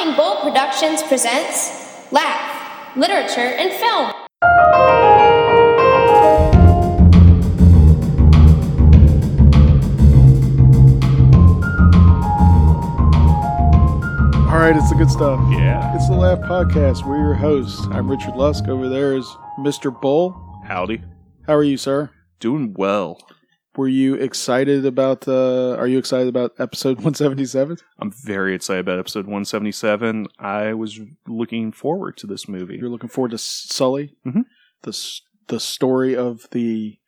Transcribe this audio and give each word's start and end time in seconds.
Flying 0.00 0.16
Bull 0.16 0.36
Productions 0.36 1.02
presents 1.02 2.10
Laugh, 2.10 2.96
Literature, 2.96 3.40
and 3.40 3.70
Film. 3.70 4.12
All 14.46 14.56
right, 14.56 14.74
it's 14.74 14.88
the 14.88 14.96
good 14.96 15.10
stuff. 15.10 15.38
Yeah. 15.50 15.94
It's 15.94 16.08
the 16.08 16.14
Laugh 16.14 16.38
Podcast. 16.38 17.06
We're 17.06 17.18
your 17.18 17.34
hosts. 17.34 17.86
I'm 17.90 18.10
Richard 18.10 18.36
Lusk. 18.36 18.68
Over 18.68 18.88
there 18.88 19.14
is 19.14 19.26
Mr. 19.58 19.92
Bull. 20.00 20.62
Howdy. 20.64 21.02
How 21.46 21.54
are 21.54 21.62
you, 21.62 21.76
sir? 21.76 22.10
Doing 22.38 22.72
well. 22.72 23.18
Were 23.76 23.88
you 23.88 24.14
excited 24.14 24.84
about? 24.84 25.28
Uh, 25.28 25.76
are 25.76 25.86
you 25.86 25.98
excited 25.98 26.28
about 26.28 26.52
episode 26.58 26.96
177? 27.04 27.78
I'm 27.98 28.10
very 28.10 28.54
excited 28.54 28.80
about 28.80 28.98
episode 28.98 29.26
177. 29.26 30.26
I 30.38 30.74
was 30.74 30.98
looking 31.28 31.70
forward 31.72 32.16
to 32.18 32.26
this 32.26 32.48
movie. 32.48 32.76
You're 32.78 32.88
looking 32.88 33.08
forward 33.08 33.30
to 33.30 33.38
Sully, 33.38 34.16
Mhm. 34.26 34.44
the 34.82 35.20
the 35.46 35.60
story 35.60 36.16
of 36.16 36.48
the 36.50 36.98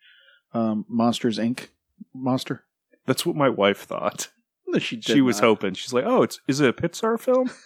um, 0.53 0.85
Monsters 0.87 1.37
Inc. 1.39 1.67
monster. 2.13 2.63
That's 3.05 3.25
what 3.25 3.35
my 3.35 3.49
wife 3.49 3.79
thought. 3.81 4.29
No, 4.67 4.79
she 4.79 5.01
she 5.01 5.19
was 5.21 5.41
not. 5.41 5.47
hoping. 5.47 5.73
She's 5.73 5.91
like, 5.93 6.05
"Oh, 6.05 6.23
it's 6.23 6.39
is 6.47 6.61
it 6.61 6.69
a 6.69 6.73
Pixar 6.73 7.19
film? 7.19 7.49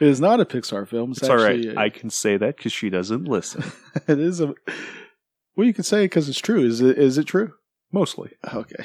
It 0.00 0.06
is 0.06 0.20
not 0.20 0.38
a 0.38 0.44
Pixar 0.44 0.86
film. 0.86 1.10
It's, 1.10 1.22
It's 1.22 1.28
all 1.28 1.38
right. 1.38 1.64
a- 1.64 1.76
I 1.76 1.88
can 1.88 2.08
say 2.08 2.36
that 2.36 2.56
because 2.56 2.70
she 2.72 2.88
doesn't 2.88 3.24
listen. 3.24 3.64
it 4.06 4.20
is 4.20 4.40
a. 4.40 4.54
Well, 5.58 5.66
you 5.66 5.74
can 5.74 5.82
say 5.82 6.02
it 6.04 6.10
because 6.10 6.28
it's 6.28 6.38
true. 6.38 6.64
Is 6.64 6.80
it? 6.80 6.96
Is 6.96 7.18
it 7.18 7.24
true? 7.24 7.52
Mostly. 7.92 8.30
Okay. 8.54 8.84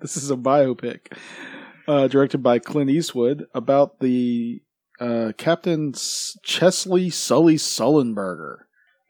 This 0.00 0.16
is 0.16 0.30
a 0.30 0.36
biopic 0.36 1.12
uh, 1.86 2.08
directed 2.08 2.38
by 2.38 2.58
Clint 2.58 2.90
Eastwood 2.90 3.44
about 3.54 4.00
the 4.00 4.60
uh, 4.98 5.32
Captain 5.36 5.92
Chesley 5.92 7.10
Sully 7.10 7.56
Sullenberger, 7.56 8.56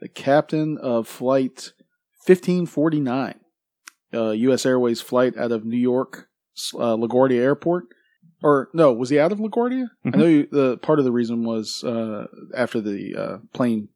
the 0.01 0.09
captain 0.09 0.77
of 0.79 1.07
Flight 1.09 1.73
1549, 2.27 3.35
uh, 4.13 4.31
U.S. 4.31 4.67
Airways 4.67 5.01
flight 5.01 5.39
out 5.39 5.53
of 5.53 5.65
New 5.65 5.79
York, 5.79 6.29
uh, 6.75 6.97
LaGuardia 6.97 7.41
Airport. 7.41 7.85
Or, 8.43 8.69
no, 8.75 8.93
was 8.93 9.11
he 9.11 9.19
out 9.21 9.33
of 9.33 9.39
LaGuardia? 9.39 9.91
I 10.05 10.09
Mhm. 10.11 10.17
know 10.17 10.27
you, 10.27 10.49
the 10.51 10.77
part 10.79 10.99
of 10.99 11.05
the 11.05 11.13
reason 11.13 11.45
was 11.45 11.83
uh, 11.85 12.27
after 12.55 12.81
the 12.81 13.15
uh, 13.17 13.39
plane 13.55 13.89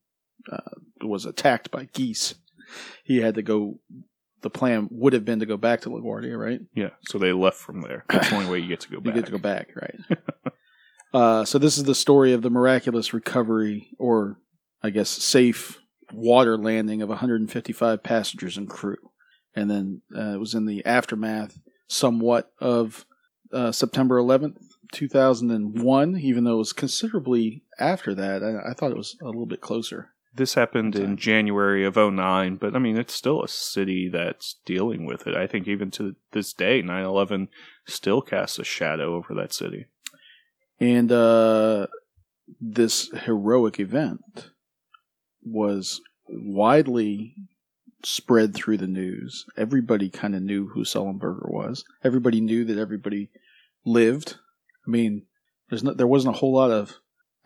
uh, 0.51 0.59
was 1.03 1.27
attacked 1.27 1.71
by 1.73 1.89
geese, 1.93 2.35
he 3.05 3.19
had 3.19 3.35
to 3.35 3.43
go 3.43 3.79
the 4.45 4.51
plan 4.51 4.87
would 4.91 5.15
have 5.15 5.25
been 5.25 5.41
to 5.41 5.47
go 5.47 5.57
back 5.57 5.81
to 5.81 5.89
LaGuardia, 5.89 6.39
right? 6.39 6.61
Yeah. 6.75 6.91
So 7.07 7.19
they 7.19 7.33
left 7.33 7.57
from 7.57 7.81
there. 7.81 8.05
That's 8.11 8.29
the 8.29 8.37
only 8.37 8.51
way 8.51 8.59
you 8.61 8.69
get 8.69 8.81
to 8.81 8.91
go 8.91 9.01
back. 9.01 9.07
You 9.07 9.21
get 9.21 9.27
to 9.27 9.33
go 9.33 9.39
back, 9.39 9.71
right? 9.75 9.99
uh, 11.15 11.45
so 11.47 11.59
this 11.59 11.79
is 11.79 11.85
the 11.85 11.95
story 11.95 12.33
of 12.35 12.43
the 12.43 12.51
miraculous 12.51 13.15
recovery, 13.15 13.89
or 13.99 14.37
I 14.83 14.91
guess 14.91 15.09
safe 15.09 15.81
water 16.13 16.59
landing 16.59 17.01
of 17.01 17.09
155 17.09 18.03
passengers 18.03 18.57
and 18.59 18.69
crew, 18.69 19.11
and 19.57 19.71
then 19.71 20.03
uh, 20.15 20.35
it 20.35 20.41
was 20.41 20.55
in 20.55 20.67
the 20.67 20.85
aftermath, 20.85 21.59
somewhat 21.89 22.53
of 22.61 23.07
uh, 23.51 23.73
September 23.73 24.21
11th, 24.21 24.59
2001. 24.93 26.19
Even 26.19 26.45
though 26.45 26.55
it 26.55 26.59
was 26.59 26.75
considerably 26.75 27.65
after 27.79 28.15
that, 28.15 28.43
I, 28.43 28.71
I 28.71 28.75
thought 28.75 28.91
it 28.91 28.97
was 28.97 29.17
a 29.23 29.27
little 29.27 29.47
bit 29.47 29.63
closer. 29.63 30.11
This 30.37 30.55
happened 30.55 30.97
in 30.97 31.17
January 31.17 31.85
of 31.85 31.95
09, 31.95 32.57
but 32.57 32.75
I 32.75 32.81
mean, 32.81 32.97
it's 32.97 33.15
still 33.15 33.43
a 33.43 33.49
city 33.49 34.09
that's 34.13 34.57
dealing 34.67 35.07
with 35.07 35.29
it. 35.29 35.37
I 35.37 35.47
think 35.47 35.69
even 35.69 35.93
to 35.93 36.17
this 36.33 36.53
day, 36.53 36.83
9 36.83 37.05
11 37.05 37.49
still 37.87 38.21
casts 38.21 38.59
a 38.59 38.65
shadow 38.65 39.15
over 39.15 39.33
that 39.35 39.53
city. 39.53 39.87
And 40.81 41.13
uh, 41.13 41.87
this 42.61 43.11
heroic 43.13 43.79
event 43.79 44.51
was 45.43 46.01
widely 46.29 47.35
spread 48.03 48.55
through 48.55 48.79
the 48.79 48.87
news. 48.87 49.45
Everybody 49.57 50.11
kind 50.11 50.35
of 50.35 50.43
knew 50.43 50.69
who 50.69 50.85
Sullenberger 50.85 51.51
was. 51.51 51.85
Everybody 52.03 52.41
knew 52.41 52.65
that 52.65 52.79
everybody 52.79 53.31
lived. 53.85 54.37
I 54.87 54.91
mean, 54.91 55.27
there's 55.69 55.83
there 55.83 56.07
wasn't 56.07 56.35
a 56.35 56.39
whole 56.39 56.55
lot 56.55 56.71
of, 56.71 56.97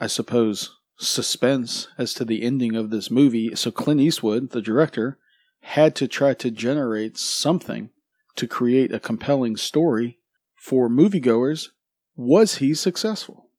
I 0.00 0.06
suppose, 0.06 0.77
suspense 0.98 1.88
as 1.96 2.12
to 2.14 2.24
the 2.24 2.42
ending 2.42 2.74
of 2.74 2.90
this 2.90 3.10
movie. 3.10 3.54
So 3.54 3.70
Clint 3.70 4.00
Eastwood, 4.00 4.50
the 4.50 4.60
director, 4.60 5.18
had 5.60 5.94
to 5.96 6.08
try 6.08 6.34
to 6.34 6.50
generate 6.50 7.16
something 7.16 7.90
to 8.36 8.46
create 8.46 8.92
a 8.92 9.00
compelling 9.00 9.56
story 9.56 10.18
for 10.54 10.88
moviegoers 10.88 11.68
was 12.16 12.56
he 12.56 12.74
successful? 12.74 13.50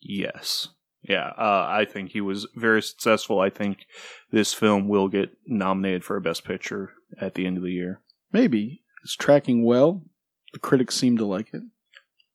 Yes. 0.00 0.68
Yeah, 1.02 1.28
uh, 1.38 1.66
I 1.68 1.86
think 1.88 2.10
he 2.10 2.20
was 2.20 2.46
very 2.54 2.82
successful. 2.82 3.40
I 3.40 3.50
think 3.50 3.86
this 4.30 4.52
film 4.52 4.88
will 4.88 5.08
get 5.08 5.30
nominated 5.46 6.04
for 6.04 6.16
a 6.16 6.20
Best 6.20 6.44
Picture 6.44 6.90
at 7.20 7.34
the 7.34 7.46
end 7.46 7.56
of 7.56 7.62
the 7.62 7.72
year. 7.72 8.00
Maybe. 8.32 8.82
It's 9.02 9.16
tracking 9.16 9.64
well. 9.64 10.02
The 10.52 10.58
critics 10.58 10.96
seem 10.96 11.16
to 11.18 11.24
like 11.24 11.54
it. 11.54 11.62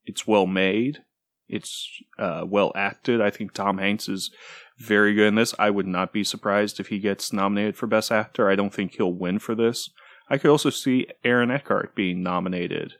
It's 0.04 0.26
well 0.26 0.46
made. 0.46 1.02
It's 1.48 1.88
uh, 2.18 2.44
well 2.46 2.72
acted. 2.74 3.20
I 3.20 3.30
think 3.30 3.52
Tom 3.52 3.78
Hanks 3.78 4.08
is 4.08 4.30
very 4.78 5.14
good 5.14 5.28
in 5.28 5.34
this. 5.36 5.54
I 5.58 5.70
would 5.70 5.86
not 5.86 6.12
be 6.12 6.24
surprised 6.24 6.80
if 6.80 6.88
he 6.88 6.98
gets 6.98 7.32
nominated 7.32 7.76
for 7.76 7.86
Best 7.86 8.12
Actor. 8.12 8.50
I 8.50 8.56
don't 8.56 8.74
think 8.74 8.94
he'll 8.94 9.12
win 9.12 9.38
for 9.38 9.54
this. 9.54 9.90
I 10.28 10.38
could 10.38 10.50
also 10.50 10.70
see 10.70 11.06
Aaron 11.24 11.50
Eckhart 11.50 11.94
being 11.94 12.22
nominated. 12.22 12.94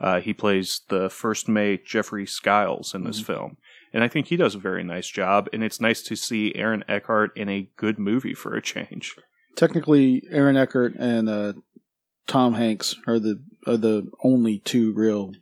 Uh, 0.00 0.20
he 0.20 0.32
plays 0.32 0.80
the 0.88 1.10
first 1.10 1.46
mate 1.46 1.84
Jeffrey 1.84 2.26
Skiles 2.26 2.94
in 2.94 3.04
this 3.04 3.20
film, 3.20 3.58
and 3.92 4.02
I 4.02 4.08
think 4.08 4.28
he 4.28 4.36
does 4.36 4.54
a 4.54 4.58
very 4.58 4.82
nice 4.82 5.08
job. 5.08 5.48
And 5.52 5.62
it's 5.62 5.80
nice 5.80 6.02
to 6.04 6.16
see 6.16 6.54
Aaron 6.54 6.84
Eckhart 6.88 7.36
in 7.36 7.50
a 7.50 7.68
good 7.76 7.98
movie 7.98 8.32
for 8.32 8.56
a 8.56 8.62
change. 8.62 9.14
Technically, 9.56 10.22
Aaron 10.30 10.56
Eckhart 10.56 10.94
and 10.94 11.28
uh, 11.28 11.52
Tom 12.26 12.54
Hanks 12.54 12.94
are 13.06 13.18
the 13.18 13.42
are 13.66 13.76
the 13.76 14.10
only 14.24 14.58
two 14.58 14.94
real, 14.94 15.32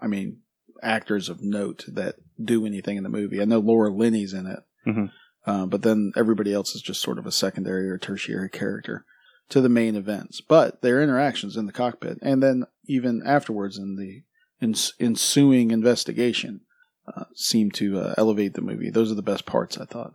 I 0.00 0.06
mean, 0.06 0.42
actors 0.82 1.28
of 1.28 1.42
note 1.42 1.84
that 1.88 2.16
do 2.42 2.66
anything 2.66 2.96
in 2.96 3.02
the 3.02 3.08
movie. 3.08 3.40
I 3.40 3.44
know 3.44 3.58
Laura 3.58 3.90
Linney's 3.90 4.32
in 4.32 4.46
it, 4.46 4.60
Mhm. 4.86 5.10
uh, 5.46 5.66
but 5.66 5.82
then 5.82 6.12
everybody 6.16 6.52
else 6.52 6.74
is 6.74 6.82
just 6.82 7.00
sort 7.00 7.18
of 7.18 7.26
a 7.26 7.32
secondary 7.32 7.88
or 7.90 7.98
tertiary 7.98 8.48
character 8.50 9.04
to 9.48 9.60
the 9.60 9.68
main 9.68 9.94
events. 9.96 10.40
But 10.40 10.82
their 10.82 11.02
interactions 11.02 11.56
in 11.56 11.66
the 11.66 11.72
cockpit, 11.72 12.18
and 12.22 12.42
then 12.42 12.64
even 12.86 13.22
afterwards 13.24 13.78
in 13.78 13.96
the 13.96 14.22
ens- 14.60 14.92
ensuing 15.00 15.70
investigation, 15.70 16.60
uh, 17.06 17.24
seem 17.34 17.70
to 17.70 17.98
uh, 18.00 18.14
elevate 18.18 18.54
the 18.54 18.60
movie. 18.60 18.90
Those 18.90 19.12
are 19.12 19.16
the 19.16 19.22
best 19.22 19.46
parts, 19.46 19.78
I 19.78 19.84
thought. 19.84 20.14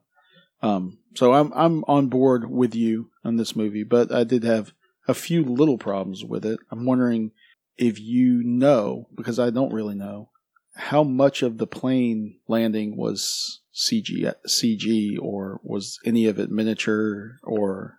Um, 0.61 0.99
so 1.15 1.33
I'm 1.33 1.51
I'm 1.53 1.83
on 1.87 2.07
board 2.07 2.49
with 2.49 2.75
you 2.75 3.09
on 3.23 3.37
this 3.37 3.55
movie, 3.55 3.83
but 3.83 4.11
I 4.13 4.23
did 4.23 4.43
have 4.43 4.73
a 5.07 5.13
few 5.13 5.43
little 5.43 5.77
problems 5.77 6.23
with 6.23 6.45
it. 6.45 6.59
I'm 6.69 6.85
wondering 6.85 7.31
if 7.77 7.99
you 7.99 8.43
know, 8.43 9.07
because 9.15 9.39
I 9.39 9.49
don't 9.49 9.73
really 9.73 9.95
know, 9.95 10.29
how 10.75 11.03
much 11.03 11.41
of 11.43 11.57
the 11.57 11.67
plane 11.67 12.39
landing 12.47 12.95
was 12.97 13.61
CG, 13.73 14.31
CG, 14.47 15.17
or 15.21 15.59
was 15.63 15.99
any 16.05 16.25
of 16.27 16.39
it 16.39 16.49
miniature, 16.51 17.37
or 17.43 17.97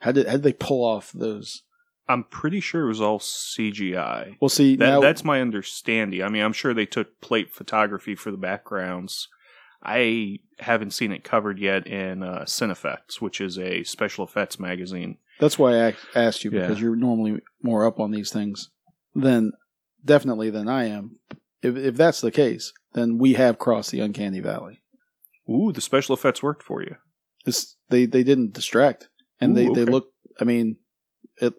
how 0.00 0.12
did 0.12 0.26
how 0.26 0.32
did 0.32 0.42
they 0.42 0.52
pull 0.52 0.84
off 0.84 1.12
those? 1.12 1.62
I'm 2.06 2.24
pretty 2.24 2.60
sure 2.60 2.84
it 2.84 2.88
was 2.88 3.00
all 3.00 3.18
CGI. 3.18 4.36
Well, 4.40 4.48
see 4.50 4.76
That, 4.76 4.84
now 4.86 5.00
that's 5.00 5.24
my 5.24 5.40
understanding. 5.40 6.22
I 6.22 6.28
mean, 6.28 6.42
I'm 6.42 6.52
sure 6.52 6.74
they 6.74 6.86
took 6.86 7.20
plate 7.20 7.52
photography 7.52 8.14
for 8.14 8.30
the 8.30 8.36
backgrounds. 8.36 9.28
I 9.82 10.38
haven't 10.58 10.92
seen 10.92 11.12
it 11.12 11.24
covered 11.24 11.58
yet 11.58 11.86
in 11.86 12.22
uh, 12.22 12.44
Cinefex, 12.46 13.20
which 13.20 13.40
is 13.40 13.58
a 13.58 13.84
special 13.84 14.24
effects 14.24 14.58
magazine. 14.58 15.18
That's 15.40 15.58
why 15.58 15.88
I 15.88 15.94
asked 16.14 16.44
you 16.44 16.50
Yeah. 16.50 16.62
because 16.62 16.80
you're 16.80 16.96
normally 16.96 17.40
more 17.62 17.86
up 17.86 18.00
on 18.00 18.10
these 18.10 18.30
things 18.30 18.70
than 19.14 19.52
definitely 20.04 20.50
than 20.50 20.68
I 20.68 20.84
am. 20.86 21.18
If 21.64 21.76
if 21.76 21.96
that's 21.96 22.20
the 22.20 22.30
case, 22.30 22.72
then 22.92 23.18
we 23.18 23.32
have 23.34 23.58
crossed 23.58 23.90
the 23.90 24.00
uncanny 24.00 24.40
valley. 24.40 24.82
Ooh, 25.50 25.72
the 25.72 25.80
special 25.80 26.14
effects 26.14 26.42
worked 26.42 26.62
for 26.62 26.82
you. 26.82 26.96
This 27.44 27.76
they 27.88 28.06
they 28.06 28.22
didn't 28.22 28.52
distract, 28.52 29.08
and 29.40 29.56
they 29.56 29.66
Ooh, 29.66 29.74
they 29.74 29.82
okay. 29.82 29.90
look. 29.92 30.08
I 30.40 30.44
mean, 30.44 30.76
it. 31.40 31.54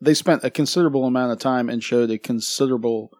They 0.00 0.14
spent 0.14 0.44
a 0.44 0.50
considerable 0.50 1.04
amount 1.04 1.32
of 1.32 1.38
time 1.40 1.68
and 1.68 1.82
showed 1.82 2.10
a 2.10 2.18
considerable 2.18 3.10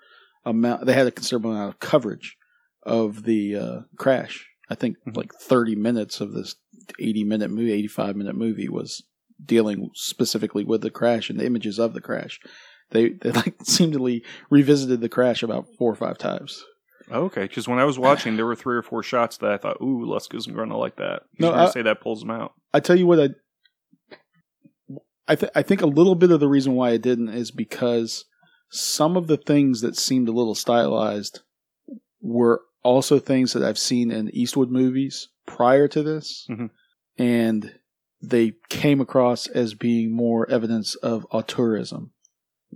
amount. 0.44 0.86
They 0.86 0.92
had 0.92 1.06
a 1.08 1.12
considerable 1.12 1.50
amount 1.52 1.74
of 1.74 1.80
coverage 1.80 2.36
of 2.84 3.24
the 3.24 3.56
uh, 3.56 3.80
crash. 3.98 4.46
I 4.70 4.74
think 4.74 4.96
Mhm. 5.06 5.16
like 5.16 5.32
thirty 5.34 5.74
minutes 5.74 6.20
of 6.20 6.32
this 6.32 6.54
eighty 7.00 7.24
minute 7.24 7.50
movie, 7.50 7.72
eighty 7.72 7.88
five 7.88 8.16
minute 8.16 8.36
movie 8.36 8.68
was 8.68 9.02
dealing 9.44 9.90
specifically 9.94 10.64
with 10.64 10.82
the 10.82 10.90
crash 10.90 11.30
and 11.30 11.38
the 11.38 11.46
images 11.46 11.78
of 11.78 11.94
the 11.94 12.00
crash. 12.00 12.40
They 12.90 13.10
they 13.10 13.30
like 13.32 13.54
seemingly 13.62 14.24
revisited 14.50 15.00
the 15.00 15.08
crash 15.08 15.42
about 15.42 15.66
four 15.76 15.92
or 15.92 15.96
five 15.96 16.18
times. 16.18 16.64
Okay, 17.10 17.42
because 17.42 17.66
when 17.66 17.78
I 17.78 17.84
was 17.84 17.98
watching, 17.98 18.36
there 18.36 18.44
were 18.46 18.54
three 18.56 18.76
or 18.76 18.82
four 18.82 19.02
shots 19.02 19.38
that 19.38 19.50
I 19.50 19.56
thought, 19.56 19.80
"Ooh, 19.80 20.04
Lusk 20.04 20.34
isn't 20.34 20.54
going 20.54 20.68
to 20.68 20.76
like 20.76 20.96
that." 20.96 21.22
He's 21.32 21.40
No, 21.40 21.48
going 21.50 21.60
to 21.60 21.66
I- 21.68 21.70
say 21.70 21.82
that 21.82 22.00
pulls 22.02 22.22
him 22.22 22.30
out. 22.30 22.52
I 22.74 22.80
tell 22.80 22.96
you 22.98 23.06
what, 23.06 23.18
I 23.20 23.28
I, 25.26 25.34
th- 25.34 25.52
I 25.54 25.62
think 25.62 25.82
a 25.82 25.86
little 25.86 26.14
bit 26.14 26.30
of 26.30 26.40
the 26.40 26.48
reason 26.48 26.74
why 26.74 26.90
it 26.90 27.02
didn't 27.02 27.28
is 27.30 27.50
because 27.50 28.24
some 28.70 29.16
of 29.16 29.26
the 29.26 29.36
things 29.36 29.80
that 29.82 29.96
seemed 29.96 30.28
a 30.28 30.32
little 30.32 30.54
stylized 30.54 31.40
were 32.22 32.62
also 32.82 33.18
things 33.18 33.52
that 33.52 33.62
I've 33.62 33.78
seen 33.78 34.10
in 34.10 34.30
Eastwood 34.34 34.70
movies 34.70 35.28
prior 35.46 35.86
to 35.88 36.02
this, 36.02 36.46
Mhm. 36.50 36.70
and 37.18 37.78
they 38.22 38.54
came 38.68 39.00
across 39.00 39.46
as 39.46 39.74
being 39.74 40.10
more 40.12 40.48
evidence 40.50 40.94
of 40.96 41.26
auteurism 41.30 42.10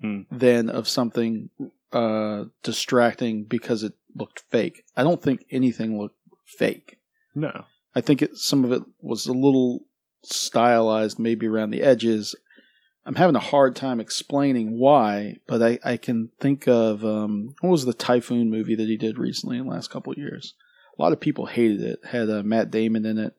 Mm. 0.02 0.26
than 0.30 0.70
of 0.70 0.88
something 0.88 1.50
uh, 1.92 2.44
distracting 2.62 3.44
because 3.44 3.82
it 3.82 3.92
looked 4.14 4.42
fake. 4.50 4.84
I 4.96 5.02
don't 5.02 5.22
think 5.22 5.44
anything 5.50 5.98
looked 5.98 6.16
fake. 6.46 6.98
No. 7.34 7.66
I 7.94 8.00
think 8.00 8.22
it, 8.22 8.36
some 8.36 8.64
of 8.64 8.72
it 8.72 8.82
was 9.00 9.26
a 9.26 9.32
little 9.32 9.84
stylized, 10.22 11.18
maybe 11.18 11.46
around 11.46 11.70
the 11.70 11.82
edges. 11.82 12.34
I'm 13.04 13.16
having 13.16 13.36
a 13.36 13.40
hard 13.40 13.74
time 13.76 14.00
explaining 14.00 14.78
why, 14.78 15.36
but 15.46 15.62
I, 15.62 15.78
I 15.84 15.96
can 15.96 16.30
think 16.40 16.68
of 16.68 17.04
um, 17.04 17.54
what 17.60 17.70
was 17.70 17.84
the 17.84 17.92
Typhoon 17.92 18.50
movie 18.50 18.76
that 18.76 18.88
he 18.88 18.96
did 18.96 19.18
recently 19.18 19.58
in 19.58 19.66
the 19.66 19.72
last 19.72 19.90
couple 19.90 20.12
of 20.12 20.18
years. 20.18 20.54
A 20.98 21.02
lot 21.02 21.12
of 21.12 21.20
people 21.20 21.46
hated 21.46 21.80
it. 21.80 22.00
Had 22.04 22.30
uh, 22.30 22.42
Matt 22.42 22.70
Damon 22.70 23.04
in 23.04 23.18
it, 23.18 23.34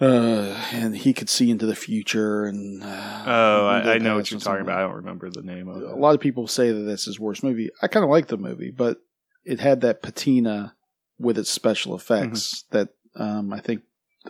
uh, 0.00 0.68
and 0.72 0.96
he 0.96 1.12
could 1.14 1.28
see 1.28 1.50
into 1.50 1.66
the 1.66 1.74
future. 1.76 2.44
And 2.44 2.82
uh, 2.82 3.22
Oh, 3.26 3.66
I, 3.66 3.94
I 3.94 3.98
know 3.98 4.16
what 4.16 4.30
you're 4.30 4.40
talking 4.40 4.62
about. 4.62 4.78
I 4.78 4.82
don't 4.82 4.96
remember 4.96 5.30
the 5.30 5.42
name 5.42 5.68
of 5.68 5.82
it. 5.82 5.88
a 5.88 5.94
lot 5.96 6.14
of 6.14 6.20
people 6.20 6.46
say 6.46 6.70
that 6.72 6.80
that's 6.82 7.04
his 7.06 7.18
worst 7.20 7.42
movie. 7.42 7.70
I 7.82 7.88
kind 7.88 8.04
of 8.04 8.10
like 8.10 8.28
the 8.28 8.36
movie, 8.36 8.70
but 8.70 8.98
it 9.44 9.60
had 9.60 9.80
that 9.82 10.02
patina 10.02 10.74
with 11.18 11.38
its 11.38 11.50
special 11.50 11.94
effects 11.94 12.64
Mm-hmm. 12.72 12.76
that 12.78 12.88
um, 13.18 13.52
I 13.52 13.60
think 13.60 13.82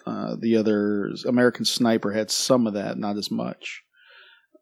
uh, 0.07 0.37
the 0.39 0.57
other 0.57 1.11
American 1.27 1.65
Sniper 1.65 2.13
had 2.13 2.31
some 2.31 2.67
of 2.67 2.75
that, 2.75 2.99
not 2.99 3.17
as 3.17 3.31
much. 3.31 3.83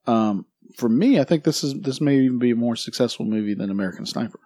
Um, 0.07 0.47
for 0.77 0.89
me, 0.89 1.19
I 1.21 1.25
think 1.25 1.45
this 1.45 1.63
is 1.65 1.75
this 1.75 2.01
may 2.01 2.17
even 2.21 2.39
be 2.39 2.51
a 2.53 2.57
more 2.57 2.77
successful 2.77 3.27
movie 3.27 3.55
than 3.55 3.71
American 3.71 4.07
Sniper. 4.07 4.41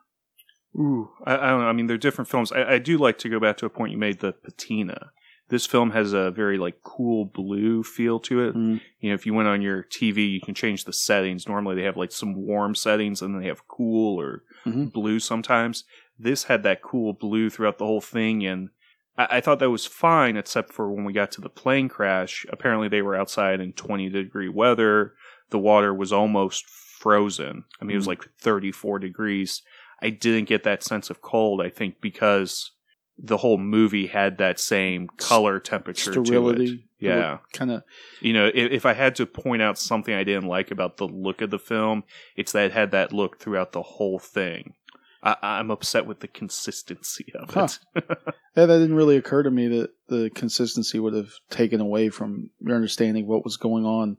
Ooh, 0.77 1.11
I, 1.25 1.35
I 1.37 1.51
don't 1.51 1.61
know. 1.61 1.67
I 1.69 1.73
mean, 1.73 1.87
they're 1.87 1.99
different 1.99 2.29
films. 2.29 2.51
I, 2.53 2.75
I 2.75 2.79
do 2.79 2.99
like 2.99 3.19
to 3.19 3.29
go 3.29 3.39
back 3.39 3.57
to 3.59 3.67
a 3.67 3.71
point 3.71 3.93
you 3.93 3.99
made. 3.99 4.21
The 4.21 4.33
patina. 4.33 5.11
This 5.49 5.65
film 5.67 5.91
has 5.93 6.13
a 6.13 6.31
very 6.31 6.59
like 6.59 6.83
cool 6.83 7.25
blue 7.25 7.83
feel 7.83 8.21
to 8.21 8.41
it. 8.49 8.55
Mm. 8.55 8.81
You 9.01 9.09
know, 9.11 9.15
if 9.15 9.25
you 9.25 9.33
went 9.33 9.49
on 9.49 9.63
your 9.63 9.83
TV, 9.85 10.31
you 10.31 10.41
can 10.41 10.55
change 10.55 10.85
the 10.85 10.93
settings. 10.93 11.49
Normally, 11.49 11.77
they 11.77 11.85
have 11.85 11.97
like 11.97 12.13
some 12.13 12.35
warm 12.35 12.75
settings, 12.75 13.23
and 13.23 13.35
then 13.35 13.41
they 13.43 13.49
have 13.49 13.67
cool 13.69 14.21
or 14.21 14.43
Mhm. 14.67 14.93
blue 14.93 15.19
sometimes. 15.19 15.85
This 16.19 16.45
had 16.45 16.63
that 16.65 16.83
cool 16.83 17.13
blue 17.15 17.49
throughout 17.49 17.79
the 17.79 17.87
whole 17.87 18.01
thing, 18.03 18.45
and 18.45 18.69
I, 19.17 19.29
I 19.37 19.41
thought 19.41 19.59
that 19.61 19.71
was 19.71 19.87
fine, 19.87 20.37
except 20.37 20.73
for 20.73 20.93
when 20.93 21.05
we 21.05 21.13
got 21.13 21.31
to 21.33 21.41
the 21.41 21.49
plane 21.49 21.89
crash. 21.89 22.45
Apparently, 22.51 22.89
they 22.89 23.03
were 23.03 23.17
outside 23.17 23.61
in 23.61 23.73
20 23.73 24.11
degree 24.11 24.49
weather. 24.51 25.15
The 25.51 25.59
water 25.59 25.95
was 25.95 26.13
almost 26.13 26.67
frozen. 26.69 27.65
I 27.81 27.85
mean, 27.85 27.95
it 27.95 27.99
was 27.99 28.05
Mhm. 28.07 28.09
like 28.09 28.29
34 28.39 28.99
degrees. 28.99 29.63
I 30.03 30.11
didn't 30.11 30.49
get 30.49 30.63
that 30.65 30.83
sense 30.83 31.09
of 31.11 31.23
cold, 31.23 31.63
I 31.63 31.71
think, 31.71 32.01
because 32.01 32.73
the 33.19 33.37
whole 33.39 33.59
movie 33.59 34.07
had 34.07 34.39
that 34.39 34.61
same 34.61 35.09
color 35.17 35.59
temperature 35.59 36.13
to 36.13 36.21
it. 36.21 36.27
Sterility, 36.27 36.85
Yeah. 37.01 37.39
kind 37.53 37.71
of. 37.73 37.83
You 38.21 38.33
know, 38.33 38.47
if, 38.47 38.71
if 38.73 38.87
I 38.87 38.93
had 38.93 39.17
to 39.17 39.27
point 39.27 39.61
out 39.63 39.79
something 39.79 40.15
I 40.15 40.25
didn't 40.25 40.47
like 40.49 40.71
about 40.71 40.97
the 40.99 41.07
look 41.09 41.41
of 41.41 41.51
the 41.51 41.59
film, 41.59 42.05
it's 42.37 42.53
that 42.53 42.67
it 42.67 42.73
had 42.73 42.93
that 42.93 43.13
look 43.13 43.41
throughout 43.41 43.73
the 43.73 43.83
whole 43.83 44.19
thing. 44.19 44.75
I, 45.23 45.35
I'm 45.43 45.71
upset 45.73 46.07
with 46.07 46.21
the 46.21 46.29
consistency 46.29 47.27
of 47.35 47.51
Huh. 47.51 47.69
it. 47.97 48.05
Yeah, 48.57 48.67
that 48.67 48.79
didn't 48.79 48.97
really 48.97 49.17
occur 49.17 49.45
to 49.45 49.51
me 49.53 49.69
that 49.69 49.91
the 50.09 50.31
consistency 50.35 50.99
would 50.99 51.15
have 51.15 51.31
taken 51.49 51.81
away 51.81 52.09
from 52.09 52.51
your 52.61 52.75
understanding 52.75 53.27
what 53.29 53.45
was 53.45 53.57
going 53.57 53.85
on 53.85 54.17